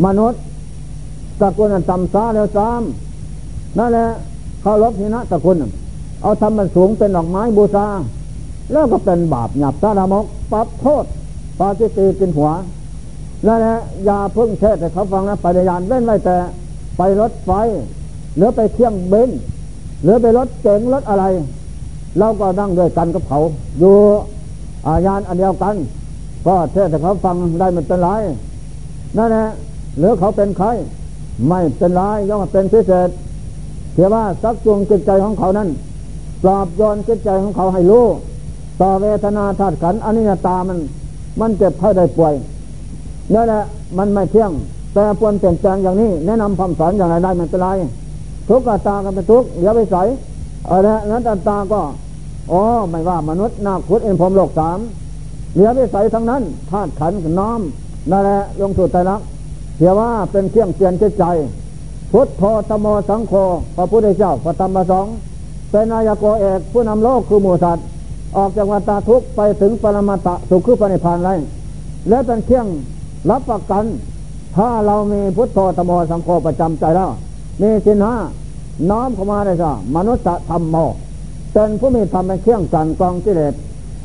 [0.04, 0.40] มนุษย์
[1.40, 4.06] ตะกุนต่ำซาแล้วซ้ำนั่นแหละ
[4.60, 5.56] เขาลบหินะตะกุน
[6.22, 7.86] เอาธรรมะสูงเป็นดอกไม้บูชา
[8.72, 11.04] แล้วก็เป็นบาปหยาบซาดามกปรับโทษ
[11.58, 12.50] ปาจิตีกินหัว
[13.46, 16.36] นั่นแหละอย่าเพิ่งเทศให้เขาฟังนะไปในยานเล่นไว้แต่
[16.96, 17.50] ไปรถไฟ
[18.36, 19.30] หรือไปเที่ยงเบน
[20.02, 21.24] หรือไปรถเก๋งรถอะไร
[22.18, 23.40] เราก็นั่งด้วยกันกับเขา
[23.78, 23.96] อยู่
[24.86, 25.74] อายานอันเดียวกัน
[26.46, 28.10] ก็เทศให้เขาฟังได้มันเป็นไร
[29.16, 29.46] นั่นแหละ
[29.98, 30.66] หรือเขาเป็นใคร
[31.48, 33.08] ไม่เป็นไรย่อมเป็นพิเศษ
[33.92, 35.68] เพียว่าสักจวงจิตใจของเขานั้น
[36.42, 38.04] ปลอบโยนจิตใจของเขาให้รู้
[38.80, 40.78] ต่อเวทนาธาตุขันอนิจตามัน
[41.40, 42.34] มันเจ็บไข้ได้ป่วย
[43.34, 43.62] นั่นแหละ
[43.98, 44.52] มันไม่เที่ยง
[44.94, 47.68] แต่ปวนเปลี่ยนแปลงอย่างนี้ แนะนำคำสอนอย่างไรได้มันเป็นไร
[48.48, 50.02] ทุกข์ตากันเป็นทุกข์อย่าไปใส่
[50.70, 51.80] อะไรนั้นตาก็
[52.52, 54.78] อ๋อไม่ว่ามนุษย์นาคุดเอ็นพรมโลกสาม
[55.52, 57.60] เหลือไปใส่ทั้งนั้นธาตุขันน้อม
[58.10, 59.20] นั่นแหละลงสู่ใจรัก
[59.76, 61.24] เสียว่าเป็นเครื่องเตือนใจ
[62.12, 63.32] พุทโธธมสังโฆ
[63.76, 65.06] พระพุทธเจ้าพระธรรมสอง
[65.70, 67.84] เป็นนายโกเอกผู้นำโลกคือหมูสัตว์
[68.36, 71.30] ออกจากวัฏทุกข์ไปถึงปรมาตะสุขคือปณิพานไร
[72.08, 72.66] และเป็นเครื่อง
[73.30, 73.84] รับประกัน
[74.56, 77.10] ถ้าเรามีพุทโธธโมสังโฆประจำใจแล้ว
[77.62, 78.14] มีสินห้า
[78.90, 80.76] น้อมเข้ามาได้จ้ะมนุษย์ธรรมโม
[81.52, 83.54] เป็นผู้มีธรรมเป็นเครื่องกันกองกิเลส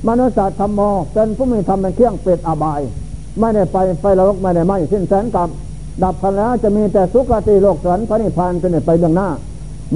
[0.08, 0.82] มนุษย์ธรรมโม
[1.14, 2.82] เป็นผู้มีธรรมเป็นเครื่องเป็ดอบาย
[3.40, 5.50] ไม่ได้ไปไฟโลกไม่ได้ไหมสิ้นแสนกรรม
[6.04, 9.28] ดับพันแล้วจะมีแต่สุขติโลกสวรรค์พระนิพพานเป็นไปเบื้องหน้า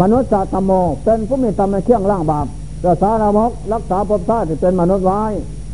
[0.01, 0.71] มนุษย์ธรรมโม
[1.03, 2.47] เป็นผู้มีธรรมเป็นเครื่องล่างบาป
[2.85, 5.21] รักษาลามกรักษาภพชาติเป็นมนุษย์ไว้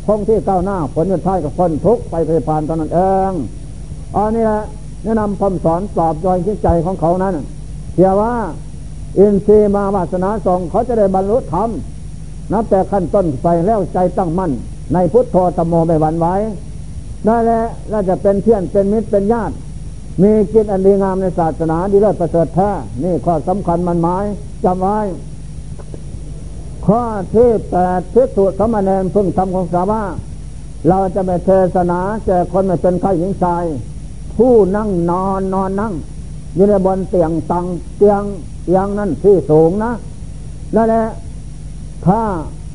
[0.06, 3.00] คงที่ก้าวหน้าผลยุดท้ายกับคนทุกไปไปผ่านตอนนั้นเอ
[3.30, 3.32] ง
[4.16, 4.62] อันนี้แหละ
[5.04, 7.34] แนะนำคำสอนสอบจอยจิตใจของเขานั้น
[7.94, 8.32] เชื่อว่า
[9.18, 11.68] อินทรีย์มาวาสนาสองเขาจะได้บรรลุธรรม
[12.52, 14.52] นับแต่ขั้นต้นไปแล้วใจตั้งมั่น
[14.94, 16.26] ในพุทโธตโมไม่หวั่นไหว
[17.26, 19.54] ได้แล้วน่าจะเป็นเพื่อนเป็นมิตรเป็นญาติ
[20.22, 22.70] มีจิตอันดีงามในศาสนาดีเลิศประเสริฐแท้
[23.04, 24.24] นี่ข้อสำคัญมันหมาย
[24.64, 24.98] จำไว้
[26.86, 27.02] ข้อ
[27.34, 30.02] ที่แปดพิสุสมณเณรพึ่งทำของสาวา
[30.88, 33.64] เราจะไปเทศนาแก่คนไม่เป็นไข้หญิงชาย
[34.36, 35.92] ผู้นั่งนอนนอนนั่ง
[36.54, 37.66] อยู่ในบนเตียงตัง
[37.98, 38.22] เตียง
[38.64, 39.92] เตียงนั่นที่สูงนะ
[40.74, 41.06] นั่นแหละ
[42.06, 42.22] ถ้า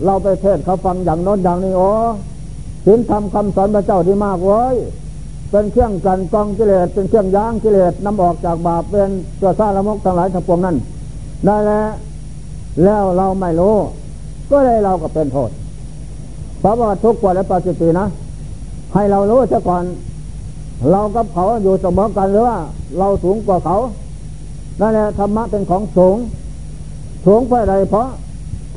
[0.05, 1.91] เราไปเทศเขาฟังอย่างโน้นอย่างนี้โอ้
[2.85, 4.75] ศีลธรรมคำสอนพระเจ้าดีมากเว้ย
[5.51, 10.77] เป็นเครื่องกันกองกิเลสเป็นเครื่องย้างกิเลสนำออกจากบาปเป็นตัวซาละมกทั้งหลายทั้งปวงนั้น
[11.45, 11.87] ได้แล้ว
[12.83, 13.75] แล้วเราไม่รู้
[14.51, 15.49] ก็เลยเราก็เป็นโทษ
[16.59, 18.05] เพราะว่าทุกข์กว่าและปฏิตินะ
[18.93, 19.83] ให้เรารู้ซะก่อน
[20.91, 22.57] เรากับเขาอยู่เสมอกันหรือว่า
[22.99, 23.77] เราสูงกว่าเขา
[24.79, 26.17] นั่นแหละธรรมะเป็นของสูง
[27.25, 28.07] สูงเพราะอะไรเพราะ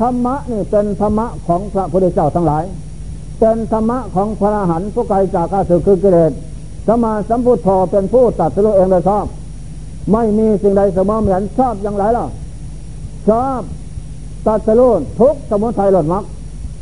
[0.01, 2.65] ธรรมะนี่เป็นธรรมะของพระพุทธเจ้าทั้งหลาย
[3.41, 6.33] เป็นธรรมะของพระอรหันต์ผู้ไกลจากข้าศึกคือกิเลส
[6.87, 9.27] สมาสัมพุทโธเป็นผู้ตัดสู้เองโดยชอบ
[10.13, 12.27] ไม่มีสิ่งใดเสมอเหมือนชอบอย่างไรล่ะ
[13.29, 13.61] ชอบ
[14.47, 16.25] ตัดสู้ทุกสมุทัยหลดมัก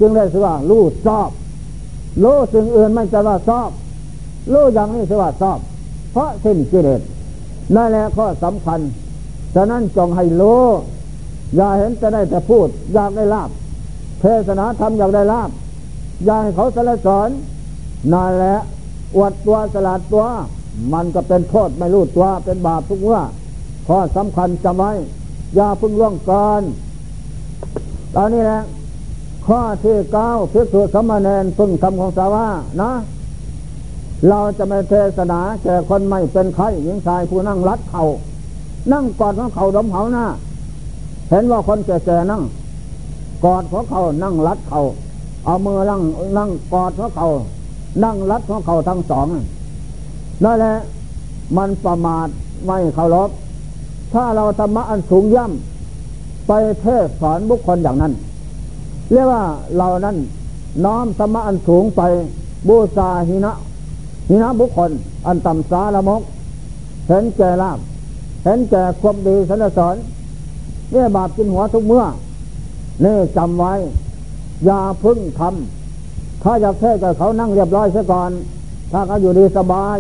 [0.01, 1.31] จึงได้สว่ารู้ชอบ
[2.23, 3.71] รู้สิ่งอื่นไม่จะว่าชอบ
[4.53, 5.59] รู้อย่างนี้สว่าชอบ
[6.13, 7.01] เพราะสิ้นกิเลส
[7.75, 8.81] นั่นแหละข้อสำคัญ
[9.55, 10.63] ฉะนั้นจงให้รู้
[11.57, 13.51] อย่าเห็นจะได้แต่พูด อยากได้ลาบ
[14.21, 15.51] เทศนาธรรมอยากได้ลาบ
[16.25, 17.29] อยากให้เขาสละสอน
[18.13, 18.57] นั่นแหละ
[19.17, 20.25] อวดตัวสลัดตัว
[20.93, 23.21] มันก็เป็นโทษไม่รู้ตัวเป็นบาปทุกเมื่อ
[23.87, 24.93] ข้อสำคัญจำไว้
[25.55, 26.63] อย่าพึ่งล่วงเกิน
[28.17, 28.61] ตอนนี้แหละ
[29.47, 32.47] ข้อที่เก้าพิสุสมณเณรพึ่งคำของสาวา
[32.81, 32.91] นะ
[34.29, 38.05] เราจะไม่เทศนาแก่คนไม่เป็นไข้หญิงชายผู้นั่งรัดเขา
[38.93, 40.27] นั่งกอดของเขาดมเขาหน้า
[41.31, 42.43] เห็นว่าคนแก่ๆนั่ง
[43.45, 44.83] กอดของเขานั่งรัดเข่า
[45.45, 46.03] เอามือนั่ง
[46.39, 47.29] นั่งกอดของเขา
[48.05, 49.27] นั่งรัดของเขาทั้งสอง
[50.45, 50.75] นั่นแหละ
[51.57, 52.29] มันประมาท
[52.67, 53.31] ไม่เคารพ
[54.13, 55.78] ถ้าเราธรรมะอันสูงย่ำ
[56.49, 58.13] ไปเทศสอนบุคคลอย่างนั้น
[59.13, 59.43] เรียกว่า
[59.77, 60.17] เรานั้น
[60.85, 62.03] น้อมธรรมะอันสูงไป
[62.69, 63.53] บูชาหินะ
[64.29, 64.91] หินะบุคคล
[65.27, 66.23] อันต่ำสาละมก
[67.09, 67.79] เห็นแก่ลาบ
[68.45, 69.97] เห็นแก่ความดีสรรเสริญ
[70.91, 72.05] เนี่ยบาปกินหัวทุกเมื่อ
[73.05, 73.73] นี่จำไว้
[74.65, 78.31] อย่าพึ่งทำถ้าอยากเทศกับเขานั่งเรียบร้อยเสียก่อน
[78.93, 79.99] ถ้าเขาอยู่ดีสบาย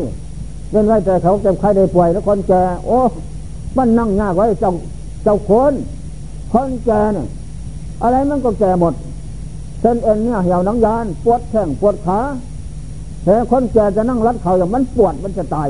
[0.71, 2.99] เล่นไว้แต่เขาเจ็บไข้ได้ป่วยแล้วคนแก่โอ้
[3.77, 4.73] มันนั่งยากไว้เจ้า
[5.25, 5.73] เจ้าคน
[6.53, 7.27] คนแก่เนี่ย
[8.03, 8.95] อะไรมันก็แก่หมด
[9.81, 12.19] เส้นเอ็นเนี่ยเหี่ยวหนังยาน ปวดแข้งปวดขา
[13.25, 15.69] แต่คนแก่จะนั่งรัดเข่าอย่างมันปวดมันจะตาย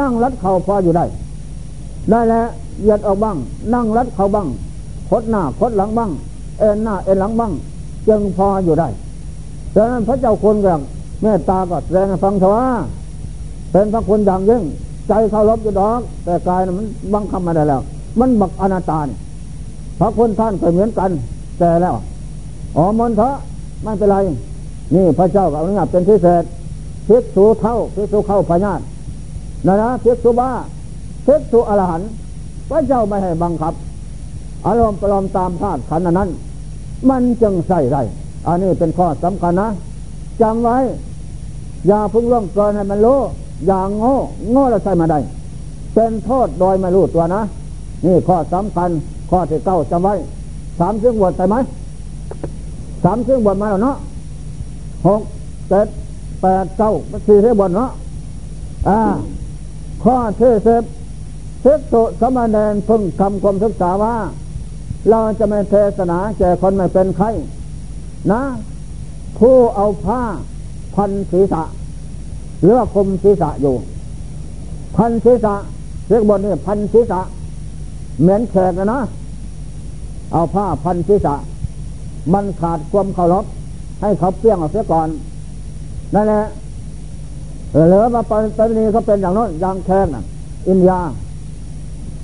[0.00, 1.04] นั่งรัดเข่าพออยู่ได้
[2.10, 2.46] ได้แล้ว
[2.80, 3.36] เหยียดออกบ้าง
[3.74, 4.48] นั่งรัดเข่าบ้าง
[5.08, 6.10] คดหน้าคดหลังบ้าง
[6.58, 7.52] เอ็นหน้าเอ็นหลังบ้าง
[8.08, 8.88] จึงพออยู่ได้
[9.74, 10.80] ดังนั้นพระเจ้าคนแบบ
[11.22, 12.66] เมตตาก็แสดงฟังเถอะว่า
[13.72, 14.62] เป็นพระคุณอย่างยิ่ง
[15.08, 17.80] ใจเคารพอยู่ดอก แต่กายมันบังคับมาได้แล้ว
[18.20, 19.18] มันบักอนาตาเนี่ย
[19.98, 21.10] พระคุณท่านก็เหมือนกัน
[21.58, 21.94] แต่แล้ว
[22.76, 23.34] อ๋อมนเถอะ
[23.82, 24.16] ไม่เป็นไร
[24.94, 26.44] นี่พระเจ้ากับอนุญาตเป็นพิเศษ
[27.06, 28.80] เพิกษุเท่าเพิกษุเข้าพญาต
[29.66, 30.50] นะนะเพิกษุบ้า
[31.24, 32.02] เพิกษุอรหัน
[32.70, 33.74] พระเจ้าไม่ให้บังคับ
[34.66, 36.28] อารมณ์ปลอมตามธาตุขันนั้น
[37.08, 37.98] มันจึงใส่ไร
[38.46, 39.68] อันนี้เป็นข้อสำคัญนะ
[40.42, 40.78] จำไว้
[41.86, 43.18] อย่าพึ่งล่วงเกินให้มันรู้
[43.66, 44.14] อย่างโง่
[44.52, 45.18] โง่แล้วใช่มาได้
[45.94, 47.42] เป็นโทษโดยไม่รู้ตัวนะ
[48.04, 48.90] นี่ข้อสำคัญ
[49.30, 50.14] ข้อที่เก้าจำไว้
[50.78, 51.56] สามเชื่องบวชใช่ไหม
[53.04, 53.96] สามเชื่องบวชมาแล้วเนาะ
[55.06, 55.20] หก
[55.68, 55.86] เจ็ด
[56.42, 56.92] แปดเก้า
[57.26, 57.90] สี่เชื่องบวชเนาะ
[58.88, 59.00] อ่า
[60.04, 60.82] ข้อที่สิบ
[61.60, 64.14] เทศตุสมณเณรพึ่งคำความศึกษาว่า
[65.10, 67.30] เราจะไม่เทศนาแก่คนไม่เป็นไข้
[68.32, 68.42] นะ
[69.38, 70.22] ผู้เอาผ้า
[70.94, 71.62] พันศีรษะ
[72.62, 73.74] หรือว่าคุมศีรษะอยู่
[74.96, 75.54] พันศีรษะ
[76.08, 77.20] เรียกบนนี่พันศีรษะ
[78.20, 79.00] เหมือนแขกนะนะ
[80.32, 81.34] เอาผ้าพันศีรษะ
[82.32, 83.44] มันขาดความเคารพ
[84.00, 85.08] ให้เขาเปี้ยงออกเสียก่อน
[86.14, 86.42] นั่นแหละ
[87.72, 88.40] เหลือมาตอน
[88.78, 90.22] นี้เขาเป็นอย่างนั้นอย่างแขกน่ะ
[90.68, 91.00] อินยา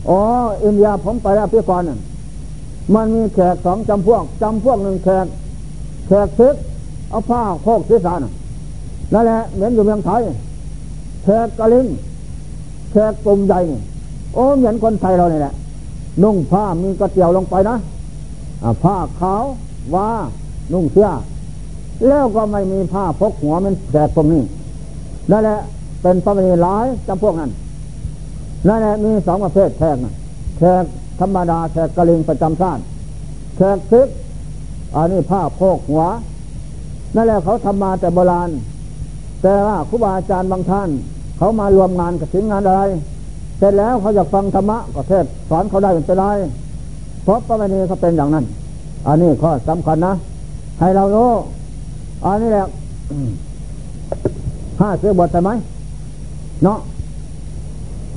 [0.08, 0.18] อ๋อ
[0.64, 1.82] อินเดียผมไปแล้วพี่กร
[2.94, 5.26] มันมีแขกสองจำพวกจำพวกหนึ่งแขก
[6.06, 6.54] แขกซึก
[7.10, 8.12] เอาผ้าโคกศีรษะ
[9.12, 10.22] นั่นแหละเหมือนอยู่เมืองไทย
[11.24, 11.86] แขกกะลิง
[12.90, 13.60] แขกกลุ่มใหญ่
[14.34, 15.54] โอ้เหมือนคนไทยเราเนี่ยแหละ
[16.22, 17.76] นุ่งผ้ามีกระเตียวลงไปนะ
[18.82, 19.44] ผ้าขาว
[19.94, 20.08] ว่า
[20.72, 21.10] นุ่งเสื้อ
[22.08, 24.42] แล้วก็ไม่มีผ้าพกหัวมันแขกตรงนี้
[25.30, 25.60] นั่นแหละ
[26.02, 27.50] เป็นพระมณีร้ายจำพวกนั้น
[28.68, 29.96] นั่นแหละมีสองประเภทแขก
[30.58, 30.84] แขก
[31.20, 32.82] ธรรมดาแขกกระลิงประจำชาติ
[33.56, 34.08] แขกซิก
[34.96, 36.04] อันนี้ผ้าโพกหัว
[37.14, 38.50] นั่นแหละเขาทำมาแต่โบราณ
[39.42, 40.88] แต่ว่าครูบาอาจารย์บางท่าน
[41.36, 42.82] เขามารวมงานกับสิงงานอะไร
[43.60, 46.24] เสร็จแล้วเขาอยากฟังธรรมะก็เทศสอนเขาได้เป็นไร
[47.24, 48.44] เพราะประเพณีเขาเป็นอย่างนั้น
[49.06, 50.12] อันนี้ข้อสำคัญนะ
[50.80, 51.30] ให้เรารู้
[52.26, 52.66] อันนี้แหละ
[54.80, 55.50] ห้าเสือบทใช่ไหม
[56.64, 56.78] เนาะ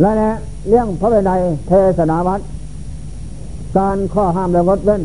[0.01, 0.31] แล้วแหละ
[0.69, 1.31] เรื่องพระเวไน
[1.67, 2.41] เทศนาวัด
[3.77, 5.01] การข้อห้ามและงดเว้น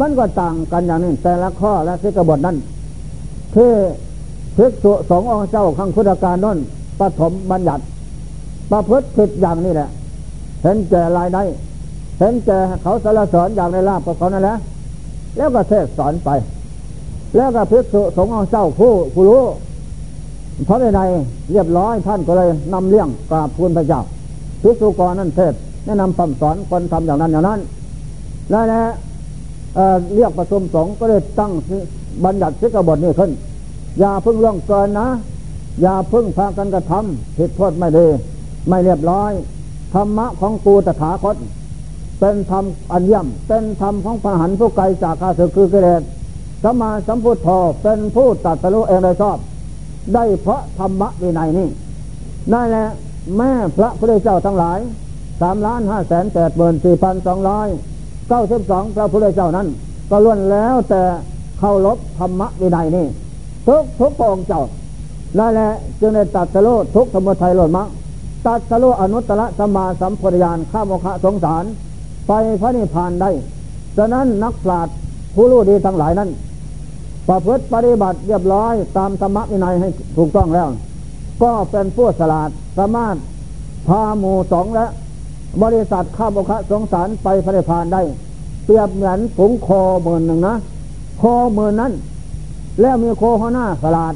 [0.00, 2.56] มันก็ต่างกันอย่างนี้แต่ละข้อและสิกบทนั้น
[3.54, 3.70] ที่
[4.56, 6.58] พิกษุสององค์เจ้าข้างพุทธการน้น
[7.00, 7.82] ปฐมบัญญัติ
[8.70, 9.88] ประพฤติผิดอย่างนี้แหละ
[10.62, 11.42] เห็นแก่รายได้
[12.18, 14.56] เห็นแก่เขาสารสอนอย่างในลาบกับเขานั่นแหละ
[15.36, 16.30] แล้วก็เทศสอนไป
[17.36, 19.42] แล้วก็พิกษุสงฆ์องเจ้าผู้ผู้รู้
[20.68, 21.00] พระใน
[21.52, 24.00] เรียบร้อยท่านก็เลยนำเลี้ยงกราบทูลพระเจ้า
[24.62, 25.54] พิสุกรนั่นเทศ
[25.84, 27.60] แนะนำคำสอนคนทำอย่างนั้นอย่างนั้น
[28.52, 28.82] นั่นแหละ
[30.14, 31.52] เรียกประชุมสงฆ์ก็เลยตั้ง
[32.24, 33.30] บัญญัติสิกบทนี้ขึ้น
[34.00, 35.08] อย่าพึ่งล่วงเกินนะ
[35.82, 38.06] อย่าพึ่งพากันกระทำผิดโทษไม่ดี
[38.68, 39.32] ไม่เรียบร้อย
[39.94, 41.36] ธรรมะของกูตถาคต
[42.20, 46.02] เป็นธรรมอันย่ำเป็นธรรมของพระหันผู้ไกลจากข้าศึกคือกิเลส
[46.62, 47.48] สมาสัมพุทโธ
[47.82, 49.38] เป็นผู้ตัดสรุเองโดยชอบ
[50.14, 51.68] ได้เพราะธรรมะวินัยนี่
[52.52, 52.86] นั่นแหละ
[53.36, 54.78] แม่พระพุทธเจ้าทั้งหลาย
[55.40, 57.68] สามล้านห้าแสนแปดหมื่นสี่พันสองร้อย
[58.28, 59.66] เก้าสิบสองพระพุทธเจ้านั้น
[60.10, 61.02] ก็ล้วนแล้วแต่
[61.60, 63.06] เข้ารบธรรมะวินัยนี่
[63.66, 64.62] ทุกทุกองเจ้า
[65.38, 67.88] นั่นแหละจึงได้ตัดสโลทุกสมุทัยหล่นมัง
[68.46, 71.64] ตัดสโลอนุตตรสมาสัมพยานข้ามโมฆะสงสาร
[72.28, 73.30] ไปพระนิพพานได้
[73.96, 74.94] ฉะนั้นนักปราชญ์
[75.34, 76.30] ผู้รู้ดีทั้งหลายนั้น
[77.28, 80.68] ประพฤติปฏิบัติเรียบร้อยตามธรรมวินัยให้ถูกต้องแล้ว
[81.42, 83.16] ก็เป็นผู้สลาดสามารถ
[83.88, 84.86] พาหมู่สองและ
[85.62, 88.02] บริษัทข้าบุคะสงสารไปพระนิพพานได้
[88.64, 89.68] เปรียบเหมือนผงโค
[90.02, 90.54] หมื่นหนึ่งนะ
[91.18, 91.22] โค
[91.54, 91.92] หมื่นนั้น
[92.80, 94.14] แล้วมีโคหัวหน้าสลาด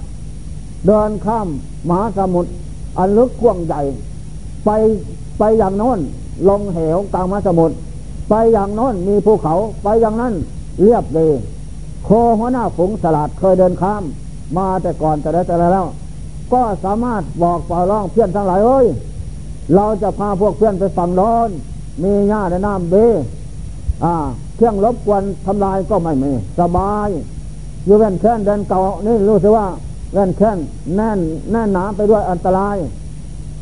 [0.86, 1.48] เดินข้าม
[1.88, 2.50] มหาสมุทร
[2.98, 3.80] อันลึกกว้างใหญ่
[4.68, 4.72] ไป
[5.38, 5.98] ไปอย่างโน้น
[6.48, 7.76] ลงเหวกลางมหาสมุทร
[8.30, 10.34] ไปอย่างโน้นมีภูเขาไปอย่างนั้น
[10.82, 11.32] เรียบเลย
[12.04, 14.02] โคหัวหน้าฝูงสลัดเคยเดินข้าม
[14.56, 15.86] มาแต่ก่อนแต่แล้วแต่แล้ว
[16.52, 18.86] ก็สามารถบอกเป่าร้องเพื่อนทั้งหลายเอ้ย
[19.74, 21.50] เราจะพาพวกเพื่อนไปฝั่งโน้น
[22.02, 22.94] มีหญ้าในน้ำเบ
[24.04, 24.14] อ่า
[24.56, 27.08] เครื่องรบกวนทำลายก็ไม่มีสบาย
[27.84, 29.66] อยู่เว้นแค่นเดินเก่านี่รู้สึกว่า
[30.12, 30.58] เว้นแค่น
[30.96, 31.18] แน่น
[31.50, 32.76] แน่นหนาไปด้วยอันตราย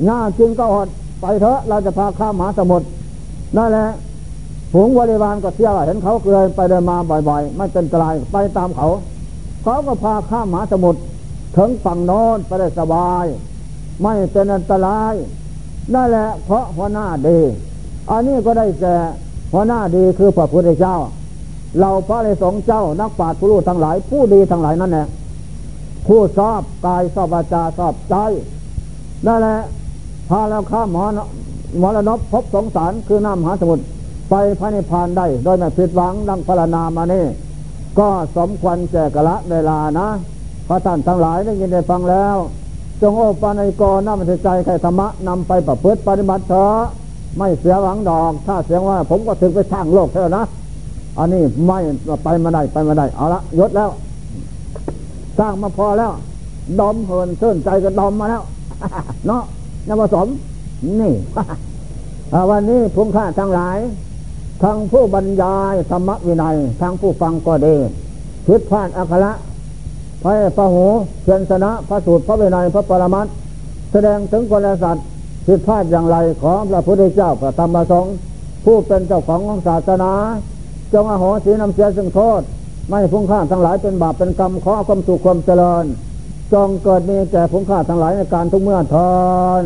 [0.05, 0.89] หญ้าจริงก็อด
[1.21, 2.87] ไปเถอะเราจะพาข้ามมหาสมุทร
[3.57, 3.89] นั่นแหละ
[4.73, 6.97] ฝูงบริวารก็เที่ยวเห็นเขาเคยไปเดินมา
[7.29, 8.89] บ่อยๆ ไม่เป็นตรายไปตามเขา
[9.63, 11.01] เขาก็พาข้ามมหาสมุทร
[11.57, 13.25] ถึงฝั่งโน้นไปได้สบาย
[14.03, 15.15] ไม่เป็นอันตราย
[15.95, 17.39] นั่นแหละเพราะหัวหน้าดี
[18.11, 18.97] อันนี้ก็ได้แก่
[19.53, 20.97] หัวหน้าดีคือพระพุทธเจ้า
[21.81, 25.07] เราพระในสงเจ้านักปราชญ์ผู้รู้ทั้งหลาย ผู้ดีทั้งหลายนั่นแหละ
[26.07, 28.15] ผู้ชอบกายชอบวาจาชอบใจ
[29.27, 29.59] นั่นแหละ
[30.29, 31.05] พาเราข้ามหมอ
[31.83, 33.85] มอระนบพบสงสารคือน้ำหาสมุทร
[34.31, 37.24] ไปพระนิพพานได้ โดยไม่ผิดหวังดังพระนามานี่
[37.99, 40.09] ก็สมควรแก่กละเวลานะ
[40.68, 42.37] พระท่านทั้งหลายได้ยินได้ฟังแล้ว
[43.01, 46.85] จงโอปาในกรน้ำมันใจใครธรรมะนำไปประพฤติปฏิบัติเถอะ
[47.39, 50.45] ไม่เสียหวังดอก ถ้าเสียงว่าผมก็ถึงไปสร้างโลกเท่านะ
[51.18, 51.79] อันนี้ไม่
[52.24, 53.91] ไปมาได้ไปมาได้ เอาละยศแล้ว
[55.39, 56.12] สร้างมาพอแล้ว
[56.81, 58.43] ดอมเหินเสื่นใจก็ดอมมาแล้ว
[59.27, 59.43] เนาะ
[59.89, 60.26] นผสม
[61.01, 61.14] นี่
[62.51, 63.78] วันนี้พุ่งค่าทั้งหลาย
[64.62, 67.74] ทั้งผู้บรรยายธรรมวินัยทั้งผู้ฟังก็ดี
[68.47, 69.32] พิดพลาดอัคระ
[70.22, 70.87] พระพระหู
[71.22, 73.26] เพียนสนะพระสูตรพระวินัยพระปรมัต
[73.93, 75.05] แสดงถึงกลสัตว์
[75.47, 78.14] ผิดพลาดอย่างไรขอพระพุทธเจ้าพระธรรมสงฆ์
[78.64, 80.12] ผู้เป็นเจ้าของของศาสนา
[80.93, 82.41] จงอโหสีนำเสียซึ่งโทษ
[82.91, 85.84] ไม่พุ่งข้าทั้งหลายเป็นบาปเป็นกรรมขอความสุขความเจริญ
[86.53, 89.17] จงเกิดมีแก่พงข้าทั้งหลายในการทุกเมื่อทอ
[89.61, 89.63] น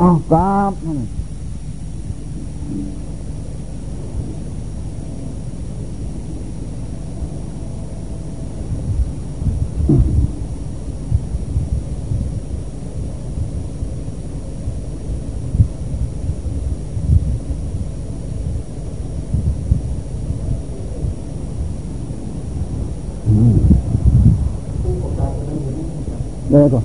[0.00, 0.72] อ้าวกราบ
[26.62, 26.84] เลยก่อน